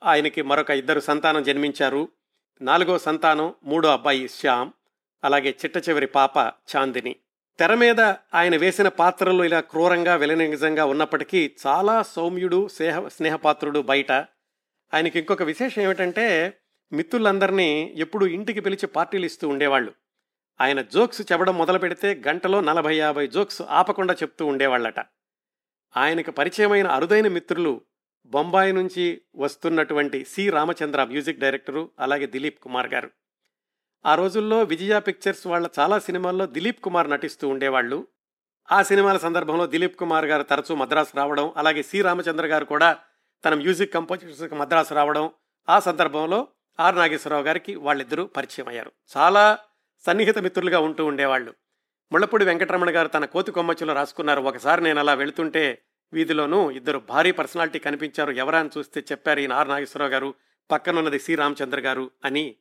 [0.02, 2.08] ఆయనకి మరొక ఇద్దరు సంతానం జన్మించారు.
[2.62, 4.72] నాలుగో సంతానం మూడో అబ్బాయి శ్యామ్
[5.24, 6.36] అలాగే చిట్ట చివరి పాప
[6.76, 7.16] చాందిని.
[7.60, 8.00] తెర మీద
[8.34, 14.12] ఆయన వేసిన పాత్రలు ఇలా క్రూరంగా విలనిజంగా ఉన్నప్పటికీ చాలా సౌమ్యుడు స్నేహ స్నేహపాత్రుడు బయట.
[14.94, 16.58] ఆయనకి ఇంకొక విశేషం ఏమిటంటే
[16.92, 19.92] మిత్రులందరినీ ఎప్పుడు ఇంటికి పిలిచి పార్టీలు ఇస్తూ ఉండేవాళ్ళు.
[20.60, 25.00] ఆయన జోక్స్ చెప్పడం మొదలు పెడితే గంటలో నలభై యాభై జోక్స్ ఆపకుండా చెప్తూ ఉండేవాళ్ళట.
[25.96, 27.80] ఆయనకు పరిచయమైన అరుదైన మిత్రులు
[28.26, 30.50] బొంబాయి నుంచి వస్తున్నటువంటి సి.
[30.50, 33.10] రామచంద్ర మ్యూజిక్ డైరెక్టరు అలాగే దిలీప్ కుమార్ గారు.
[34.06, 38.06] ఆ రోజుల్లో విజయ పిక్చర్స్ వాళ్ళ చాలా సినిమాల్లో దిలీప్ కుమార్ నటిస్తూ ఉండేవాళ్ళు.
[38.72, 42.98] ఆ సినిమాల సందర్భంలో దిలీప్ కుమార్ గారు తరచూ మద్రాసు రావడం అలాగే సి రామచంద్ర గారు కూడా
[43.44, 45.30] తన మ్యూజిక్ కంపోజర్స్కి మద్రాసు రావడం.
[45.68, 46.48] ఆ సందర్భంలో
[46.80, 48.92] ఆర్ నాగేశ్వరరావు గారికి వాళ్ళిద్దరూ పరిచయం అయ్యారు.
[49.16, 49.58] చాలా
[50.06, 51.54] సన్నిహిత మిత్రులుగా ఉంటూ ఉండేవాళ్ళు.
[52.12, 54.42] ముళ్ళపూడి వెంకటరమణ గారు తన కోతి కొమ్మచ్చులో రాసుకున్నారు.
[54.42, 55.82] ఒకసారి నేను అలా వెళుతుంటే
[56.12, 58.30] వీధిలోనూ ఇద్దరు భారీ పర్సనాలిటీ కనిపించారు.
[58.30, 60.34] ఎవరా అని చూస్తే చెప్పారు ఈయన ఆర్ నాగేశ్వరరావు గారు
[60.70, 62.56] పక్కనున్నది సి రామచంద్ర గారు అని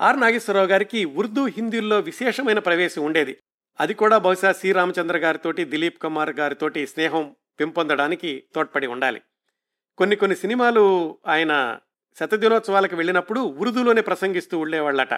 [0.00, 3.38] ఆర్ నాగేశ్వరరావు గారికి ఉర్దూ హిందీల్లో విశేషమైన ప్రవేశం ఉండేది.
[3.80, 4.72] అది కూడా బహుశా సి.
[4.72, 9.22] రామచంద్ర గారితోటి దిలీప్ కుమార్ గారితోటి స్నేహం పెంపొందడానికి తోడ్పడి ఉండాలి.
[9.98, 11.78] కొన్ని కొన్ని సినిమాలు ఆయన
[12.18, 15.14] శతదినోత్సవాలకు వెళ్ళినప్పుడు ఉర్దూలోనే ప్రసంగిస్తూ ఉండేవాళ్ళట.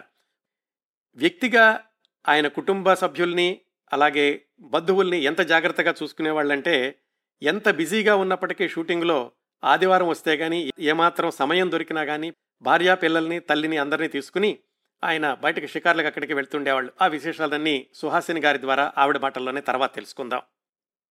[1.17, 1.85] వ్యక్తిగా
[2.29, 3.61] ఆయన కుటుంబ సభ్యుల్ని
[3.93, 6.95] అలాగే బంధువుల్ని ఎంత జాగ్రత్తగా చూసుకునేవాళ్ళంటే
[7.43, 9.33] ఎంత బిజీగా ఉన్నప్పటికీ షూటింగ్లో
[9.65, 14.59] ఆదివారం వస్తే కానీ ఏమాత్రం సమయం దొరికినా కానీ భార్యా పిల్లల్ని తల్లిని అందరినీ తీసుకుని
[15.05, 16.93] ఆయన బయటకు షికార్లకు అక్కడికి వెళ్తుండేవాళ్ళు.
[17.03, 20.43] ఆ విశేషాలన్నీ సుహాసిని గారి ద్వారా ఆవిడ మాటల్లోనే తర్వాత తెలుసుకుందాం.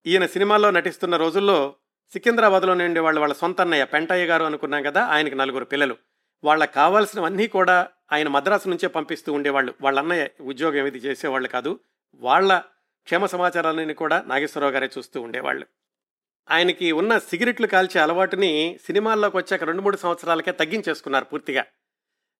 [0.06, 1.74] ఈయన సినిమాల్లో నటిస్తున్న రోజుల్లో
[2.12, 5.96] సికింద్రాబాద్లోనే ఉండేవాళ్ళు వాళ్ళ సొంత అన్నయ్య పెంటయ్య గారు అనుకున్నాం కదా ఆయనకి నలుగురు పిల్లలు.
[6.44, 9.74] వాళ్ళకి కావాల్సినవన్నీ కూడా ఆయన మద్రాసు నుంచే పంపిస్తూ ఉండేవాళ్ళు.
[9.80, 11.80] వాళ్ళ అన్నయ్య ఉద్యోగం ఏది చేసేవాళ్ళు కాదు
[12.14, 12.58] వాళ్ళ
[13.04, 15.66] క్షేమ సమాచారాలని కూడా నాగేశ్వరరావు గారే చూస్తూ ఉండేవాళ్ళు.
[16.50, 21.64] ఆయనకి ఉన్న సిగరెట్లు కాల్చే అలవాటుని సినిమాల్లోకి వచ్చాక రెండు మూడు సంవత్సరాలకే తగ్గించేసుకున్నారు పూర్తిగా.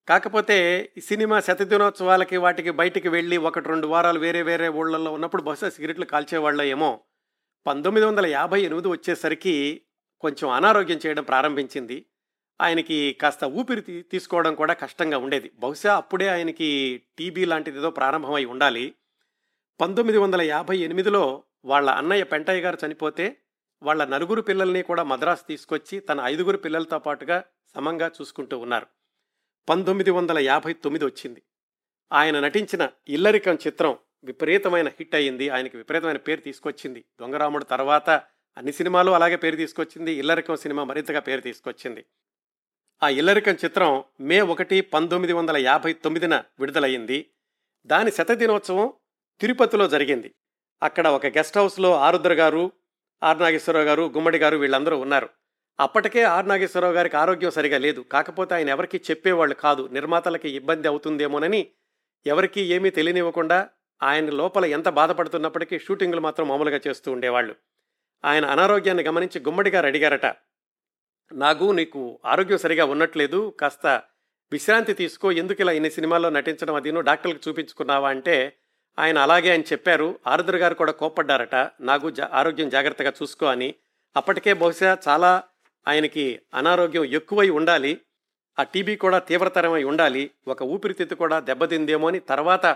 [0.08, 5.68] కాకపోతే ఈ సినిమా శతదినోత్సవాలకి వాటికి బయటికి వెళ్ళి ఒకటి రెండు వారాలు వేరే వేరే ఊళ్ళల్లో ఉన్నప్పుడు బహుశా
[5.68, 7.00] సిగరెట్లు కాల్చేవాళ్ళ ఏమో
[7.66, 9.82] పంతొమ్మిది వందల యాభై ఎనిమిది వచ్చేసరికి
[10.20, 12.06] కొంచెం అనారోగ్యం చేయడం ప్రారంభించింది.
[12.60, 15.50] ఆయనకి కాస్త ఊపిరి తీ- తీసుకోవడం కూడా కష్టంగా ఉండేది.
[15.58, 18.94] బహుశా అప్పుడే ఆయనకి టీబీ లాంటిది ఏదో ప్రారంభమై ఉండాలి.
[19.80, 23.36] పంతొమ్మిది వందల యాభై ఎనిమిదిలో వాళ్ళ అన్నయ్య పెంటయ్య గారు చనిపోతే
[23.82, 28.86] వాళ్ళ నలుగురు పిల్లల్ని కూడా మద్రాసు తీసుకొచ్చి తన ఐదుగురు పిల్లలతో పాటుగా సమంగా చూసుకుంటూ ఉన్నారు.
[29.68, 31.42] పంతొమ్మిది వందల యాభై తొమ్మిది వచ్చింది.
[32.12, 35.48] ఆయన నటించిన ఇల్లరికం చిత్రం విపరీతమైన హిట్ అయ్యింది.
[35.48, 37.04] ఆయనకి విపరీతమైన పేరు తీసుకొచ్చింది.
[37.20, 38.10] దొంగరాముడు తర్వాత
[38.56, 40.12] అన్ని సినిమాలు అలాగే పేరు తీసుకొచ్చింది.
[40.12, 42.04] ఇల్లరికం సినిమా మరింతగా పేరు తీసుకొచ్చింది.
[43.02, 47.30] ఆ ఇల్లరికం చిత్రం మే ఒకటి పంతొమ్మిది వందల యాభై తొమ్మిదిన విడుదలయ్యింది.
[47.86, 48.92] దాని శతదినోత్సవం
[49.40, 50.34] తిరుపతిలో జరిగింది.
[50.82, 52.72] అక్కడ ఒక గెస్ట్ హౌస్లో ఆరుద్ర గారు
[53.22, 55.28] ఆర్ నాగేశ్వరరావు గారు గుమ్మడి గారు వీళ్ళందరూ ఉన్నారు.
[55.80, 58.00] అప్పటికే ఆర్ నాగేశ్వరరావు గారికి ఆరోగ్యం సరిగా లేదు.
[58.00, 59.88] కాకపోతే ఆయన ఎవరికి చెప్పేవాళ్ళు కాదు.
[59.92, 61.66] నిర్మాతలకి ఇబ్బంది అవుతుందేమోనని
[62.26, 63.68] ఎవరికీ ఏమీ తెలియనివ్వకుండా
[64.02, 67.54] ఆయన లోపల ఎంత బాధపడుతున్నప్పటికీ షూటింగ్లు మాత్రం మామూలుగా చేస్తూ ఉండేవాళ్ళు.
[68.24, 70.26] ఆయన అనారోగ్యాన్ని గమనించి గుమ్మడి గారు అడిగారట
[71.32, 73.54] నాకు నీకు ఆరోగ్యం సరిగా ఉన్నట్లేదు.
[73.60, 74.02] కాస్త
[74.52, 75.32] విశ్రాంతి తీసుకో.
[75.32, 78.08] ఎందుకు ఇలా ఇన్ని సినిమాల్లో నటించడం అది నువ్వు డాక్టర్లకు చూపించుకున్నావా?
[78.08, 78.56] అంటే
[78.98, 80.18] ఆయన అలాగే అని చెప్పారు.
[80.26, 83.74] ఆరుద్ర గారు కూడా కోప్పడ్డారట నాకు జా- ఆరోగ్యం జాగ్రత్తగా చూసుకో అని.
[84.16, 85.42] అప్పటికే బహుశా చాలా
[85.88, 88.00] ఆయనకి అనారోగ్యం ఎక్కువై ఉండాలి
[88.58, 92.66] ఆ టీబీ కూడా తీవ్రతరమై ఉండాలి ఒక ఊపిరితిత్తు కూడా దెబ్బతిందేమో అని తర్వాత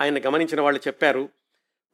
[0.00, 1.28] ఆయన గమనించిన వాళ్ళు చెప్పారు.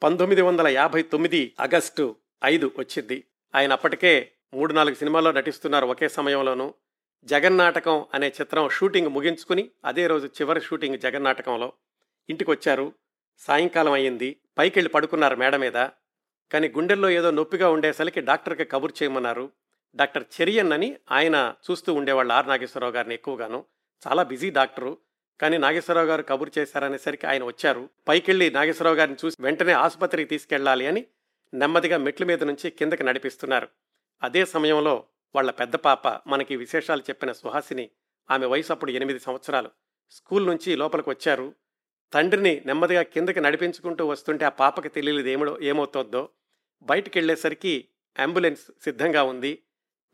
[0.02, 3.24] పంతొమ్మిది వందల యాభై తొమ్మిది ఆగస్టు ఐదు వచ్చింది.
[3.54, 6.74] ఆయన అప్పటికే మూడు నాలుగు సినిమాల్లో నటిస్తున్నారు ఒకే సమయంలోనూ.
[7.24, 11.72] జగన్నాటకం అనే చిత్రం షూటింగ్ ముగించుకుని అదే రోజు చివరి షూటింగ్ జగన్నాటకంలో
[12.30, 12.92] ఇంటికి వచ్చారు
[13.38, 14.36] సాయంకాలం అయ్యింది.
[14.58, 15.72] పైకెళ్ళి పడుకున్నారు మేడ మీద.
[16.52, 19.50] కానీ గుండెల్లో ఏదో నొప్పిగా ఉండేసరికి డాక్టర్కి కబుర్ చేయమన్నారు.
[19.96, 23.64] డాక్టర్ చెరియన్ అని ఆయన చూస్తూ ఉండేవాళ్ళు ఆర్ నాగేశ్వరరావు గారిని ఎక్కువగాను.
[24.06, 24.98] చాలా బిజీ డాక్టరు.
[25.40, 27.88] కానీ నాగేశ్వరరావు గారు కబురు చేశారనేసరికి ఆయన వచ్చారు.
[28.08, 31.04] పైకెళ్ళి నాగేశ్వరరావు గారిని చూసి వెంటనే ఆసుపత్రికి తీసుకెళ్ళాలి అని
[31.54, 33.68] నెమ్మదిగా మెట్ల మీద నుంచి కిందకి నడిపిస్తున్నారు.
[34.22, 35.04] అదే సమయంలో
[35.34, 37.90] వాళ్ళ పెద్ద పాప మనకి విశేషాలు చెప్పిన సుహాసిని
[38.30, 39.70] ఆమె వయసు అప్పుడు ఎనిమిది సంవత్సరాలు.
[40.10, 41.54] స్కూల్ నుంచి లోపలికి వచ్చారు.
[42.12, 46.28] తండ్రిని నెమ్మదిగా కిందకి నడిపించుకుంటూ వస్తుంటే ఆ పాపకి తెలియలేదు ఏమో ఏమవుతుందో.
[46.82, 49.62] బయటికి వెళ్ళేసరికి అంబులెన్స్ సిద్ధంగా ఉంది.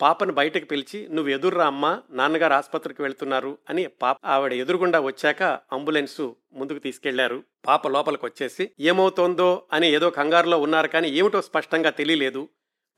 [0.00, 6.20] పాపను బయటకు పిలిచి నువ్వు ఎదుర్రా అమ్మా నాన్నగారు ఆసుపత్రికి వెళ్తున్నారు అని పాప ఆవిడ ఎదురుగుండా వచ్చాక అంబులెన్స్
[6.52, 7.42] ముందుకు తీసుకెళ్ళారు.
[7.66, 12.48] పాప లోపలికి వచ్చేసి ఏమవుతోందో అని ఏదో కంగారులో ఉన్నారు కానీ ఏమిటో స్పష్టంగా తెలియలేదు.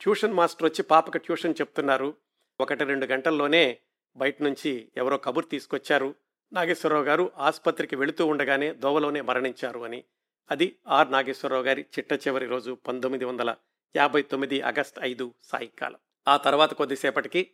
[0.01, 2.15] ట్యూషన్ మాస్టర్ వచ్చి పాపకు ట్యూషన్ చెప్తున్నారు.
[2.61, 3.79] ఒకటి రెండు గంటల్లోనే
[4.17, 6.15] బయట నుంచి ఎవరో కబుర్ తీసుకొచ్చారు.
[6.53, 10.05] నాగేశ్వరరావు గారు ఆసుపత్రికి వెళుతూ ఉండగానే దోవలోనే మరణించారు అని.
[10.51, 11.13] అది ఆర్.
[11.13, 13.55] నాగేశ్వరరావు గారి చిట్ట చివరి రోజు పంతొమ్మిది వందల
[13.97, 15.99] యాభై తొమ్మిది ఆగస్ట్ ఐదు సాయంకాలం.
[16.27, 17.51] ఆ తర్వాత కొద్దిసేపటికి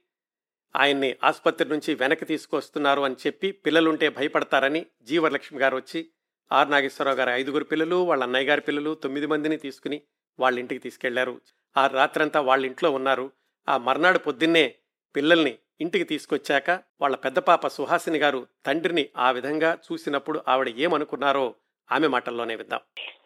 [0.75, 6.11] ఆయన్ని ఆసుపత్రి నుంచి వెనక్కి తీసుకొస్తున్నారు అని చెప్పి పిల్లలుంటే భయపడతారని జీవలక్ష్మి గారు వచ్చి
[6.53, 10.03] ఆర్ నాగేశ్వరరావు గారు ఐదుగురు పిల్లలు వాళ్ళ అన్నయ్య గారి పిల్లలు తొమ్మిది మందిని తీసుకుని
[10.39, 11.41] వాళ్ళ ఇంటికి తీసుకెళ్ళారు.
[11.77, 13.31] ఆ రాత్రంతా వాళ్ళ ఇంట్లో ఉన్నారు.
[13.69, 14.75] ఆ మర్నాడు పొద్దున్నే
[15.15, 21.55] పిల్లల్ని ఇంటికి తీసుకొచ్చాక వాళ్ళ పెద్ద పాప సుహాసిని గారు తండ్రిని ఆ విధంగా చూసినప్పుడు ఆవిడ ఏమనుకున్నారో
[21.91, 22.81] ఆమె మాటల్లోనే విద్దాం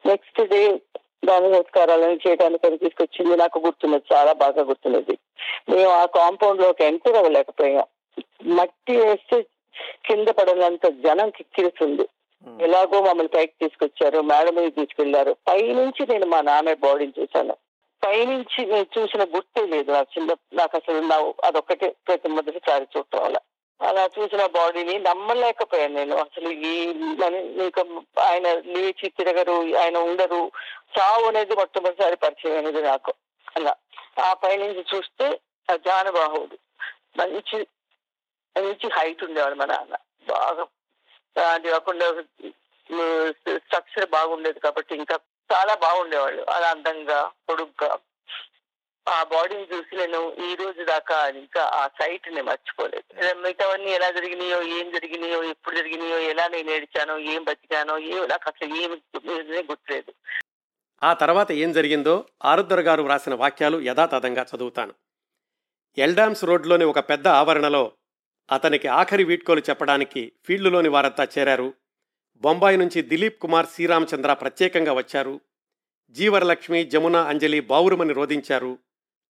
[0.06, 0.80] నెక్స్ట్ డే
[1.24, 3.36] దాని సంస్కారాలను చేయడానికి తీసుకొచ్చింది.
[3.36, 5.18] నాకు గుర్తున్నది చాలా బాగా గుర్తున్నది.
[5.68, 7.86] మేము ఆ కాంపౌండ్లోకి ఎంటర్ అవ్వలేకపోయాం.
[8.46, 9.42] మట్టి వేస్తే
[10.06, 12.08] కింద పడినంత జనం కిక్కిరిస్తుంది.
[12.60, 15.36] ఎలాగో మమ్మల్ని పైకి తీసుకొచ్చారు మేడం మీద తీసుకెళ్ళారు.
[15.48, 17.56] పైనుంచి నేను మా నాన్న బాడీని చూశాను.
[18.06, 19.92] పైనుంచి నేను చూసిన గుర్తే లేదు.
[19.92, 23.36] నాకు చిన్న నాకు అసలు నా అదొక్కటే ప్రతి మొదటిసారి చూడటం వల్ల.
[23.82, 26.16] అలా చూసిన బాడీని నమ్మలేకపోయాను నేను.
[26.16, 26.84] అసలు ఈ
[27.62, 27.82] ఇంకా
[28.22, 30.50] ఆయన లేచి తిరగరు ఆయన ఉండరు.
[30.98, 33.12] చావు అనేది మొట్టమొదటిసారి పరిచయం అనేది నాకు.
[33.56, 33.74] అలా.
[34.26, 35.40] ఆ పైనుంచి చూస్తే
[35.72, 36.58] ఆ జానబాహుడు
[37.16, 37.66] మంచి
[38.60, 39.96] మంచి హైట్ ఉండేవాడు మా నాన్న.
[40.28, 40.66] బాగా
[41.52, 42.06] అది కాకుండా
[43.30, 45.18] స్ట్రక్చర్ బాగుండేది కాబట్టి ఇంకా
[45.52, 46.46] చాలా బాగుండేవాళ్ళు.
[46.50, 47.98] అలా అందంగా పొడుగ్గా.
[49.08, 53.34] ఆ బాడీని చూసి నేను ఈ రోజు దాకా ఇంకా ఆ సైట్ని మర్చిపోలేదు.
[53.34, 58.74] మిగతావన్నీ ఎలా జరిగినాయో ఏం జరిగినాయో ఎప్పుడు జరిగినాయో ఎలా నేను ఏడిచానో ఏం బతికానో ఏ నాకు అసలు
[58.74, 58.96] ఏమి
[59.62, 60.12] గుర్తులేదు.
[61.02, 64.94] ఆ తర్వాత ఏం జరిగిందో ఆరుద్ర గారు వ్రాసిన వాక్యాలు యథాతథంగా చదువుతాను.
[65.98, 67.92] ఎల్డామ్స్ రోడ్లోని ఒక పెద్ద ఆవరణలో
[68.52, 71.74] అతనికి ఆఖరి వీడ్కోలు చెప్పడానికి ఫీల్డ్లోని వారంతా చేరారు.
[72.36, 75.40] బొంబాయి నుంచి దిలీప్ కుమార్ శ్రీరామచంద్ర ప్రత్యేకంగా వచ్చారు.
[76.10, 78.78] జీవరలక్ష్మి జమున అంజలి బావురుమని రోధించారు.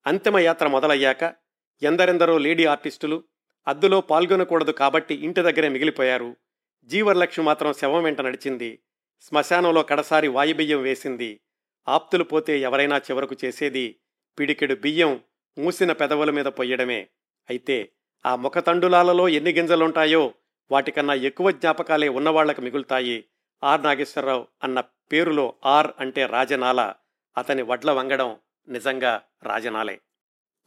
[0.06, 1.34] అంతిమయాత్ర మొదలయ్యాక
[1.82, 3.24] ఎందరెందరో లేడీ ఆర్టిస్టులు
[3.68, 6.36] అద్దులో పాల్గొనకూడదు కాబట్టి ఇంటి దగ్గరే మిగిలిపోయారు.
[6.84, 8.82] జీవరలక్ష్మి మాత్రం శవం వెంట నడిచింది.
[9.20, 11.40] శ్మశానంలో కడసారి వాయుబియ్యం వేసింది.
[11.88, 13.96] ఆప్తులు పోతే ఎవరైనా చివరకు చేసేది
[14.38, 15.20] పిడికెడు బియ్యం
[15.58, 17.08] మూసిన పెదవుల మీద పొయ్యడమే.
[17.50, 17.92] అయితే
[18.26, 20.34] ఆ ముఖతండులాలలో ఎన్ని గింజలుంటాయో
[20.70, 23.24] వాటికన్నా ఎక్కువ జ్ఞాపకాలే ఉన్నవాళ్ళకు మిగులుతాయి.
[23.64, 26.94] ఆర్ నాగేశ్వరరావు అన్న పేరులో ఆర్ అంటే రాజనాల.
[27.38, 28.36] అతని వడ్ల వంగడం
[28.68, 30.00] నిజంగా రాజనాలే.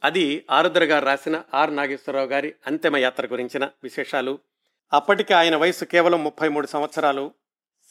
[0.04, 4.38] అది ఆరుద్ర గారు రాసిన ఆర్ నాగేశ్వరరావు గారి అంతిమ యాత్ర గురించిన విశేషాలు.
[4.92, 7.32] అప్పటికి ఆయన వయసు కేవలం ముప్పై మూడు సంవత్సరాలు.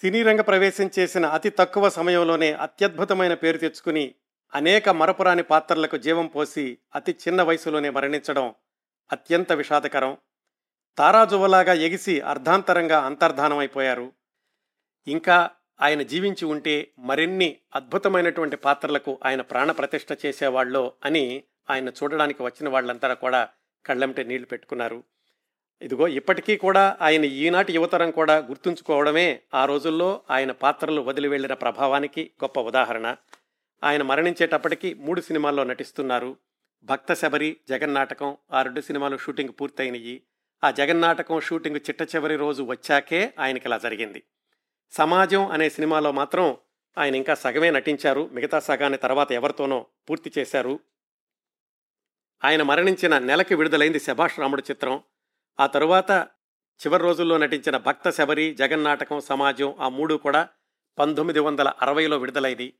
[0.01, 4.15] సినీ రంగ ప్రవేశం చేసిన అతి తక్కువ సమయంలోనే అత్యద్భుతమైన పేరు తెచ్చుకుని
[4.55, 8.55] అనేక మరపురాని పాత్రలకు జీవం పోసి అతి చిన్న వయసులోనే మరణించడం
[9.11, 10.17] అత్యంత విషాదకరం.
[10.97, 14.11] తారాజువలాగా ఎగిసి అర్ధాంతరంగా అంతర్ధానమైపోయారు.
[15.07, 15.49] ఇంకా
[15.81, 23.13] ఆయన జీవించి ఉంటే మరిన్ని అద్భుతమైనటువంటి పాత్రలకు ఆయన ప్రాణ ప్రతిష్ట చేసేవాళ్ళో అని ఆయన చూడడానికి వచ్చిన వాళ్ళంతా
[23.13, 23.49] కూడా
[23.85, 25.03] కళ్ళంటే నీళ్ళు పెట్టుకున్నారు.
[25.81, 32.31] ఇదిగో ఇప్పటికీ కూడా ఆయన ఈనాటి యువతరం కూడా గుర్తుంచుకోవడమే ఆ రోజుల్లో ఆయన పాత్రలు వదిలి వెళ్ళిన ప్రభావానికి
[32.43, 33.15] గొప్ప ఉదాహరణ.
[33.83, 36.37] ఆయన మరణించేటప్పటికి మూడు సినిమాల్లో నటిస్తున్నారు.
[36.83, 40.21] భక్త శబరి జగన్నాటకం ఆ రెండు సినిమాలు షూటింగ్ పూర్తయినయి
[40.63, 44.23] ఆ జగన్నాటకం షూటింగ్ చిట్ట చివరి రోజు వచ్చాకే ఆయనకి ఇలా జరిగింది.
[44.91, 46.57] సమాజం అనే సినిమాలో మాత్రం
[46.97, 48.29] ఆయన ఇంకా సగమే నటించారు.
[48.33, 50.79] మిగతా సగాన్ని తర్వాత ఎవరితోనో పూర్తి చేశారు.
[52.45, 55.03] ఆయన మరణించిన నెలకి విడుదలైంది శభాష్ రాముడు చిత్రం.
[55.59, 56.27] ఆ తరువాత
[56.87, 60.47] చివరి రోజుల్లో నటించిన భక్త శబరి జగన్నాటకం సమాజం ఆ మూడు కూడా
[60.99, 62.73] పంతొమ్మిది వందల అరవైలో విడుదలైంది.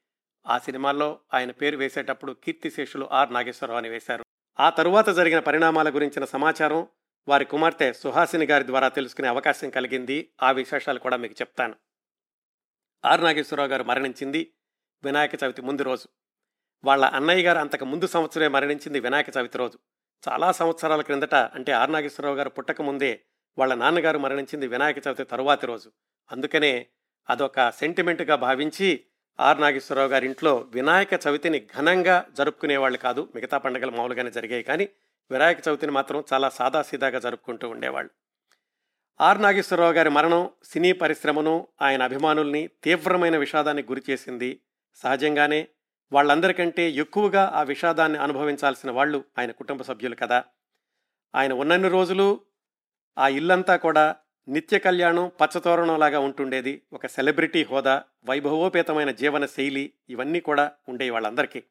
[0.48, 4.24] ఆ సినిమాల్లో ఆయన పేరు వేసేటప్పుడు కీర్తిశేషులు ఆర్ నాగేశ్వరరావు అని వేశారు.
[4.60, 6.88] ఆ తరువాత జరిగిన పరిణామాల గురించిన సమాచారం
[7.28, 10.30] వారి కుమార్తె సుహాసిని గారి ద్వారా తెలుసుకునే అవకాశం కలిగింది.
[10.44, 11.76] ఆ విశేషాలు కూడా మీకు చెప్తాను.
[13.06, 14.52] ఆర్ నాగేశ్వరరావు గారు మరణించింది
[15.04, 16.08] వినాయక చవితి ముందు రోజు.
[16.84, 19.80] వాళ్ళ అన్నయ్య గారు అంతకు ముందు సంవత్సరమే మరణించింది వినాయక చవితి రోజు.
[20.30, 23.22] చాలా సంవత్సరాల క్రిందట అంటే ఆర్ నాగేశ్వరరావు గారు పుట్టక ముందే
[23.58, 25.92] వాళ్ళ నాన్నగారు మరణించింది వినాయక చవితి తరువాతి రోజు.
[26.32, 26.88] అందుకనే
[27.30, 29.06] అదొక సెంటిమెంట్గా భావించి
[29.40, 33.30] ఆర్ నాగేశ్వరరావు గారి ఇంట్లో వినాయక చవితిని ఘనంగా జరుపుకునేవాళ్ళు కాదు.
[33.36, 34.90] మిగతా పండుగలు మామూలుగానే జరిగాయి కానీ
[35.32, 38.25] వినాయక చవితిని మాత్రం చాలా సాదాసీదాగా జరుపుకుంటూ ఉండేవాళ్ళు.
[39.22, 44.60] ఆర్ నాగేశ్వరరావు గారి మరణం సినీ పరిశ్రమను ఆయన అభిమానుల్ని తీవ్రమైన విషాదానికి గురిచేసింది
[44.96, 45.68] సహజంగానే
[46.14, 50.44] వాళ్ళందరికంటే ఎక్కువగా ఆ విషాదాన్ని అనుభవించాల్సిన వాళ్ళు ఆయన కుటుంబ సభ్యులు కదా.
[51.36, 52.42] ఆయన ఉన్నన్ని రోజులు
[53.18, 54.16] ఆ ఇల్లంతా కూడా
[54.48, 56.82] నిత్య కళ్యాణం పచ్చతోరణంలాగా ఉంటుండేది.
[56.94, 61.64] ఒక సెలబ్రిటీ హోదా వైభవోపేతమైన జీవన శైలి ఇవన్నీ కూడా ఉండేవి వాళ్ళందరికీ.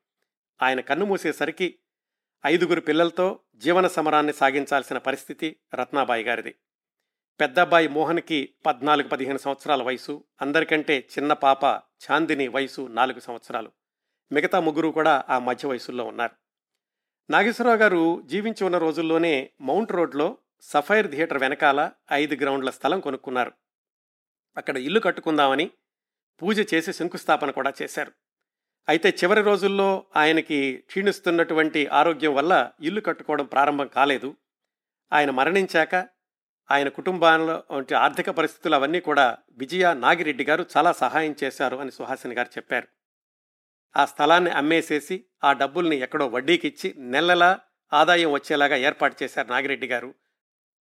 [0.63, 1.75] ఆయన కన్ను మూసేసరికి
[2.47, 6.55] ఐదుగురు పిల్లలతో జీవన సమరాన్ని సాగించాల్సిన పరిస్థితి రత్నాబాయి గారిది.
[7.41, 10.25] పెద్దబ్బాయి మోహన్కి పద్నాలుగు పదిహేను సంవత్సరాల వయసు.
[10.43, 13.73] అందరికంటే చిన్న పాప చాందిని వయసు నాలుగు సంవత్సరాలు.
[14.33, 16.33] మిగతా ముగ్గురు కూడా ఆ మధ్య వయసుల్లో ఉన్నారు.
[17.31, 23.53] నాగేశ్వరరావు గారు జీవించి ఉన్న రోజుల్లోనే మౌంట్ రోడ్లో సఫైర్ థియేటర్ వెనకాల ఐదు గ్రౌండ్ల స్థలం కొనుక్కున్నారు.
[24.57, 25.71] అక్కడ ఇల్లు కట్టుకుందామని
[26.43, 28.13] పూజ చేసి శంకుస్థాపన కూడా చేశారు.
[28.89, 34.37] అయితే చివరి రోజుల్లో ఆయనకి క్షీణిస్తున్నటువంటి ఆరోగ్యం వల్ల ఇల్లు కట్టుకోవడం ప్రారంభం కాలేదు.
[35.13, 36.14] ఆయన మరణించాక
[36.71, 42.35] ఆయన కుటుంబంలో వంటి ఆర్థిక పరిస్థితులు అవన్నీ కూడా విజయ నాగిరెడ్డి గారు చాలా సహాయం చేశారు అని సుహాసిని
[42.35, 42.89] గారు చెప్పారు.
[43.97, 47.59] ఆ స్థలాన్ని అమ్మేసేసి ఆ డబ్బుల్ని ఎక్కడో వడ్డీకి ఇచ్చి నెలలా
[47.93, 50.15] ఆదాయం వచ్చేలాగా ఏర్పాటు చేశారు నాగిరెడ్డి గారు.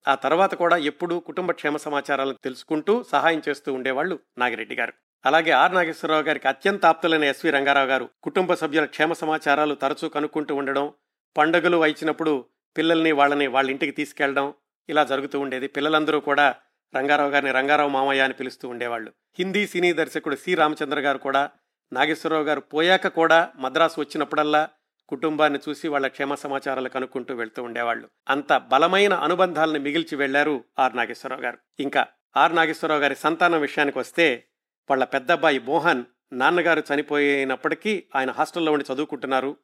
[0.07, 4.93] ఆ తర్వాత కూడా ఎప్పుడూ కుటుంబ క్షేమ సమాచారాలను తెలుసుకుంటూ సహాయం చేస్తూ ఉండేవాళ్ళు నాగిరెడ్డి గారు.
[5.25, 10.55] అలాగే ఆర్ నాగేశ్వరరావు గారికి అత్యంత ఆప్తులైన ఎస్వి రంగారావు గారు కుటుంబ సభ్యుల క్షేమ సమాచారాలు తరచూ కనుక్కుంటూ
[10.55, 10.93] ఉండడం
[11.38, 12.45] పండుగలు వచ్చినప్పుడు
[12.77, 14.53] పిల్లల్ని వాళ్ళని వాళ్ళ ఇంటికి తీసుకెళ్ళడం
[14.89, 15.67] ఇలా జరుగుతూ ఉండేది.
[15.67, 16.55] పిల్లలందరూ కూడా
[16.95, 19.13] రంగారావు గారిని రంగారావు మామయ్య అని పిలుస్తూ ఉండేవాళ్ళు.
[19.39, 21.49] హిందీ సినీ దర్శకుడు సి రామచంద్ర గారు కూడా
[21.93, 24.69] నాగేశ్వరరావు గారు పోయాక కూడా మద్రాసు వచ్చినప్పుడల్లా
[25.07, 28.09] కుటుంబాన్ని చూసి వాళ్ళ క్షేమ సమాచారాలు కనుక్కుంటూ వెళ్తూ ఉండేవాళ్ళు.
[28.29, 31.57] అంత బలమైన అనుబంధాలను మిగిల్చి వెళ్ళారు ఆర్ నాగేశ్వరరావు గారు.
[31.79, 32.07] ఇంకా
[32.38, 34.43] ఆర్ నాగేశ్వరరావు గారి సంతానం విషయానికి వస్తే
[34.89, 36.03] వాళ్ళ పెద్దబ్బాయి మోహన్
[36.34, 39.57] నాన్నగారు చనిపోయినప్పటికీ ఆయన హాస్టల్లో ఉండి చదువుకుంటున్నారు.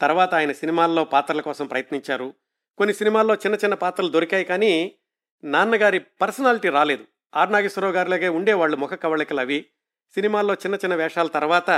[0.00, 2.34] తర్వాత ఆయన సినిమాల్లో పాత్రల కోసం ప్రయత్నించారు.
[2.78, 4.94] కొన్ని సినిమాల్లో చిన్న చిన్న పాత్రలు దొరికాయి కానీ
[5.44, 7.04] నాన్నగారి పర్సనాలిటీ రాలేదు.
[7.36, 9.66] ఆర్ నాగేశ్వరరావు గారిలాగే ఉండేవాళ్ళు ముఖ కవళికలు అవి.
[10.14, 11.70] సినిమాల్లో చిన్న చిన్న వేషాల తర్వాత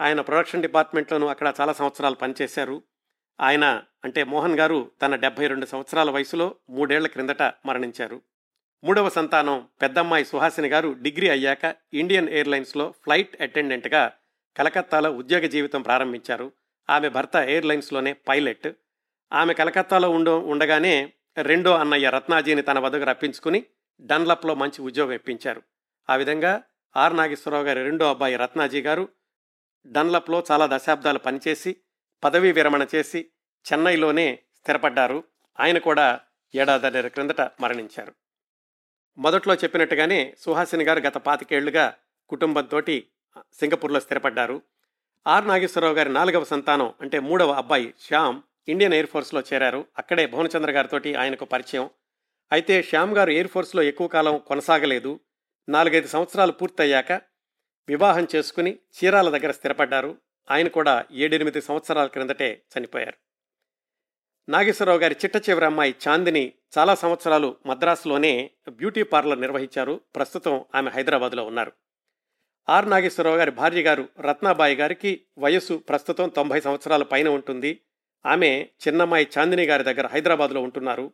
[0.00, 2.82] ఆయన ప్రొడక్షన్ డిపార్ట్మెంట్లోనూ అక్కడ చాలా సంవత్సరాలు పనిచేశారు.
[3.40, 8.22] ఆయన అంటే మోహన్ గారు తన డెబ్బై రెండు సంవత్సరాల వయసులో మూడేళ్ళ క్రిందట మరణించారు.
[8.84, 14.12] మూడవ సంతానం పెద్దమ్మాయి సుహాసిని గారు డిగ్రీ అయ్యాక ఇండియన్ ఎయిర్లైన్స్లో ఫ్లైట్ అటెండెంట్గా
[14.56, 16.52] కలకత్తాలో ఉద్యోగ జీవితం ప్రారంభించారు.
[16.90, 18.68] ఆమె భర్త ఎయిర్లైన్స్లోనే పైలట్.
[19.32, 21.12] ఆమె కలకత్తాలో ఉండ ఉండగానే
[21.42, 23.64] రెండో అన్నయ్య రత్నాజీని తన వద్దకు రప్పించుకుని
[24.00, 25.62] డన్లప్లో మంచి ఉద్యోగం ఇప్పించారు.
[26.10, 26.62] ఆ విధంగా
[26.96, 29.08] ఆర్ నాగేశ్వరరావు గారి రెండో అబ్బాయి రత్నాజీ గారు
[29.86, 31.76] డన్లప్లో చాలా దశాబ్దాలు పనిచేసి
[32.24, 33.26] పదవీ విరమణ చేసి
[33.72, 35.24] చెన్నైలోనే స్థిరపడ్డారు.
[35.60, 36.20] ఆయన కూడా
[36.54, 38.14] ఏడాది క్రిందట మరణించారు.
[39.18, 41.94] మొదట్లో చెప్పినట్టుగానే సుహాసిని గారు గత పాతికేళ్ళుగా
[42.28, 42.80] కుటుంబంతో
[43.52, 44.62] సింగపూర్లో స్థిరపడ్డారు.
[45.26, 49.86] ఆర్ నాగేశ్వరరావు గారి నాలుగవ సంతానం అంటే మూడవ అబ్బాయి శ్యామ్ ఇండియన్ ఎయిర్ ఫోర్స్లో చేరారు.
[49.98, 51.90] అక్కడే భువనచంద్ర గారితోటి ఆయనకు పరిచయం.
[52.52, 55.20] అయితే శ్యామ్ గారు ఎయిర్ ఫోర్స్లో ఎక్కువ కాలం కొనసాగలేదు.
[55.68, 57.12] నాలుగైదు సంవత్సరాలు పూర్తయ్యాక
[57.88, 60.18] వివాహం చేసుకుని చీరాల దగ్గర స్థిరపడ్డారు.
[60.50, 63.14] ఆయన కూడా ఏడెనిమిది సంవత్సరాల క్రిందటే చనిపోయారు.
[64.48, 70.00] నాగేశ్వరరావు గారి చిట్ట చివరి అమ్మాయి చాందిని చాలా సంవత్సరాలు మద్రాసులోనే బ్యూటీ పార్లర్ నిర్వహించారు.
[70.16, 71.72] ప్రస్తుతం ఆమె హైదరాబాద్లో ఉన్నారు.
[72.68, 77.80] ఆర్ నాగేశ్వరరావు గారి భార్య గారు రత్నాబాయి గారికి వయస్సు ప్రస్తుతం తొంభై సంవత్సరాల పైన ఉంటుంది.
[78.26, 81.12] ఆమె చిన్నమ్మాయి చాందిని గారి దగ్గర హైదరాబాద్లో ఉంటున్నారు.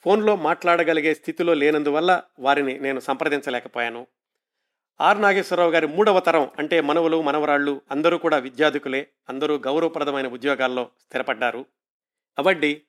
[0.00, 4.06] ఫోన్లో మాట్లాడగలిగే స్థితిలో లేనందువల్ల వారిని నేను సంప్రదించలేకపోయాను.
[5.00, 11.66] ఆర్ నాగేశ్వరరావు గారి మూడవ తరం అంటే మనవలు మనవరాళ్ళు అందరూ కూడా విద్యార్థికులే అందరూ గౌరవప్రదమైన ఉద్యోగాల్లో స్థిరపడ్డారు.
[12.38, 12.82] అవడ్డి